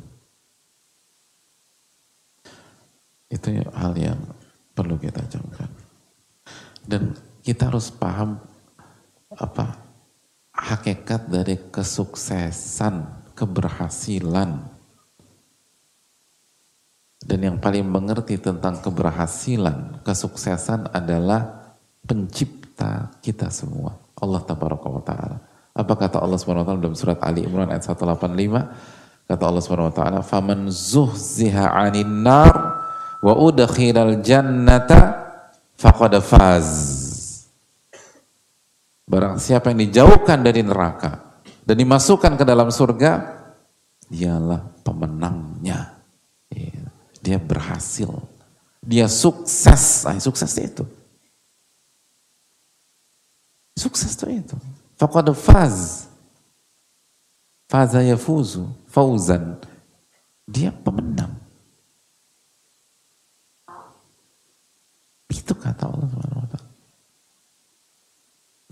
[3.28, 4.23] Itu hal yang
[4.73, 5.69] perlu kita camkan.
[6.89, 7.12] Dan
[7.45, 8.40] kita harus paham
[9.36, 9.77] apa
[10.55, 13.05] hakikat dari kesuksesan,
[13.36, 14.78] keberhasilan.
[17.19, 23.93] Dan yang paling mengerti tentang keberhasilan, kesuksesan adalah pencipta kita semua.
[24.16, 25.39] Allah tabaraka ta'ala.
[25.78, 28.97] Apa kata Allah SWT dalam surat Ali Imran ayat 185?
[29.28, 32.55] Kata Allah SWT, "Faman zuhziha 'anil nar
[33.20, 35.28] wa udkhilal jannata
[35.76, 36.68] faqad faz."
[39.05, 41.28] Barang siapa yang dijauhkan dari neraka
[41.68, 43.12] dan dimasukkan ke dalam surga,
[44.09, 46.00] dialah pemenangnya.
[46.48, 46.88] Iya.
[47.20, 48.09] dia berhasil.
[48.80, 50.09] Dia sukses.
[50.09, 50.80] Nah, sukses itu.
[53.76, 54.56] Sukses itu.
[54.96, 56.09] Faqad faz.
[57.68, 58.64] Faza yafuzu.
[58.98, 59.54] Fauzan.
[60.42, 61.38] Dia pemenang.
[65.30, 66.56] Itu kata Allah SWT.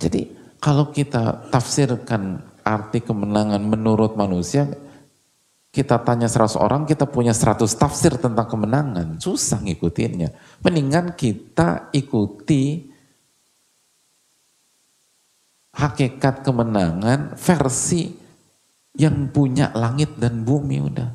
[0.02, 0.20] Jadi
[0.58, 4.66] kalau kita tafsirkan arti kemenangan menurut manusia,
[5.70, 9.22] kita tanya 100 orang, kita punya 100 tafsir tentang kemenangan.
[9.22, 10.34] Susah ngikutinnya.
[10.58, 12.82] Mendingan kita ikuti
[15.70, 18.25] hakikat kemenangan versi
[18.96, 21.08] yang punya langit dan bumi udah.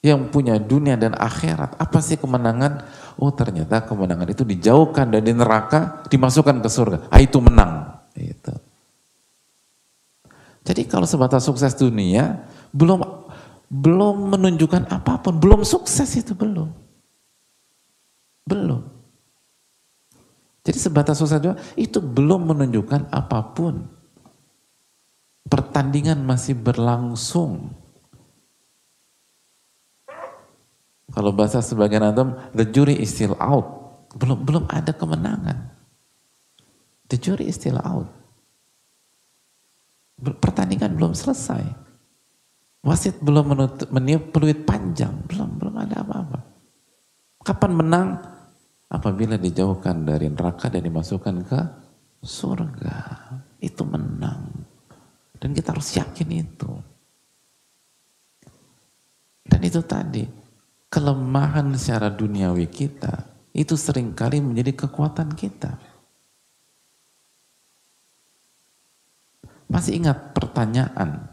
[0.00, 1.76] Yang punya dunia dan akhirat.
[1.76, 2.86] Apa sih kemenangan?
[3.20, 6.98] Oh ternyata kemenangan itu dijauhkan dari neraka, dimasukkan ke surga.
[7.12, 8.00] Ah itu menang.
[8.16, 8.54] Itu.
[10.64, 12.40] Jadi kalau sebatas sukses dunia,
[12.72, 13.04] belum
[13.70, 16.72] belum menunjukkan apa pun, belum sukses itu belum.
[18.48, 18.82] Belum.
[20.64, 23.99] Jadi sebatas sukses juga itu belum menunjukkan apa pun.
[25.48, 27.72] Pertandingan masih berlangsung.
[31.10, 33.66] Kalau bahasa sebagian antum, the jury is still out.
[34.14, 35.74] Belum belum ada kemenangan.
[37.10, 38.06] The jury is still out.
[40.20, 41.66] Pertandingan belum selesai.
[42.80, 43.52] Wasit belum
[43.90, 46.38] meniup peluit panjang, belum belum ada apa-apa.
[47.42, 48.08] Kapan menang?
[48.90, 51.60] Apabila dijauhkan dari neraka dan dimasukkan ke
[52.24, 52.98] surga.
[53.60, 54.59] Itu menang.
[55.40, 56.70] Dan kita harus yakin itu.
[59.48, 60.28] Dan itu tadi,
[60.92, 63.24] kelemahan secara duniawi kita,
[63.56, 65.80] itu sering kali menjadi kekuatan kita.
[69.70, 71.30] Masih ingat pertanyaan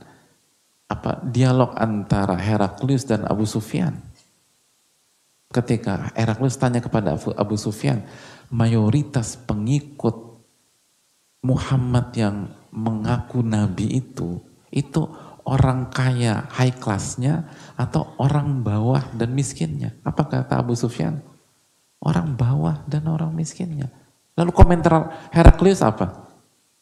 [0.87, 3.97] apa dialog antara Heraklius dan Abu Sufyan.
[5.51, 8.05] Ketika Heraklius tanya kepada Abu Sufyan,
[8.53, 10.26] mayoritas pengikut
[11.45, 14.41] Muhammad yang mengaku nabi itu,
[14.73, 15.05] itu
[15.47, 17.47] orang kaya high classnya
[17.79, 19.95] atau orang bawah dan miskinnya.
[20.03, 21.23] Apa kata Abu Sufyan?
[22.03, 23.89] Orang bawah dan orang miskinnya.
[24.37, 26.29] Lalu komentar Heraklius apa?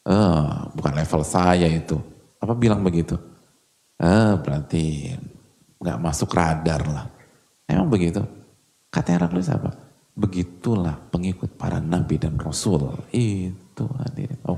[0.04, 1.96] Eh, bukan level saya itu.
[2.36, 3.16] Apa bilang begitu?
[3.96, 5.14] Ah, berarti
[5.80, 7.06] nggak masuk radar lah.
[7.64, 8.20] Emang begitu?
[8.92, 9.72] Kata Heraklius apa?
[10.12, 12.92] Begitulah pengikut para nabi dan rasul.
[13.08, 14.40] Itu hadirin.
[14.48, 14.56] Oh,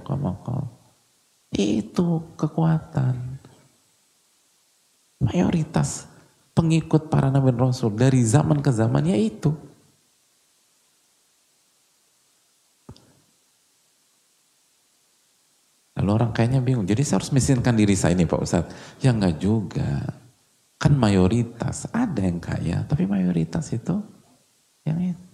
[1.51, 3.43] Itu kekuatan.
[5.19, 6.07] Mayoritas
[6.55, 9.51] pengikut para nabi rasul dari zaman ke zaman ya itu.
[15.99, 19.03] Lalu orang kayaknya bingung, jadi saya harus miskinkan diri saya ini Pak Ustadz.
[19.03, 20.07] Ya enggak juga.
[20.79, 23.99] Kan mayoritas, ada yang kaya, tapi mayoritas itu
[24.87, 25.28] yang itu.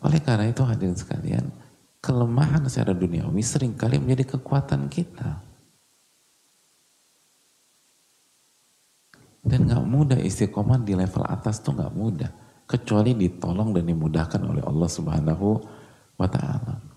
[0.00, 1.44] Oleh karena itu hadirin sekalian,
[2.00, 5.40] kelemahan secara duniawi sering kali menjadi kekuatan kita.
[9.40, 12.28] Dan gak mudah istiqomah di level atas tuh gak mudah.
[12.68, 15.48] Kecuali ditolong dan dimudahkan oleh Allah subhanahu
[16.16, 16.90] wa ta'ala.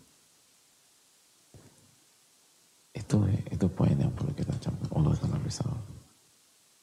[2.94, 4.86] Itu itu poin yang perlu kita campur.
[4.94, 5.66] Allah taala bisa.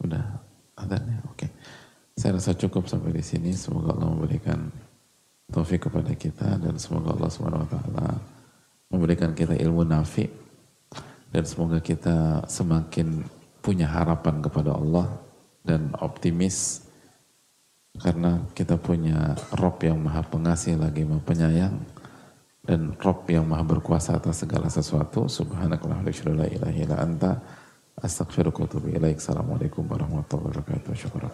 [0.02, 0.26] Udah
[0.74, 1.46] adanya, oke.
[1.46, 1.50] Okay.
[2.18, 3.54] Saya rasa cukup sampai di sini.
[3.54, 4.58] Semoga Allah memberikan
[5.50, 8.08] taufik kepada kita dan semoga Allah Subhanahu wa taala
[8.90, 10.30] memberikan kita ilmu nafi
[11.30, 13.22] dan semoga kita semakin
[13.62, 15.06] punya harapan kepada Allah
[15.62, 16.86] dan optimis
[17.98, 21.76] karena kita punya Rob yang maha pengasih lagi maha penyayang
[22.64, 25.26] dan Rob yang maha berkuasa atas segala sesuatu.
[25.26, 27.42] Subhanakallah la ilaha illa anta.
[28.00, 29.18] Astagfirullahaladzim.
[29.18, 30.92] Assalamualaikum warahmatullahi wabarakatuh.
[30.96, 31.28] Syukur.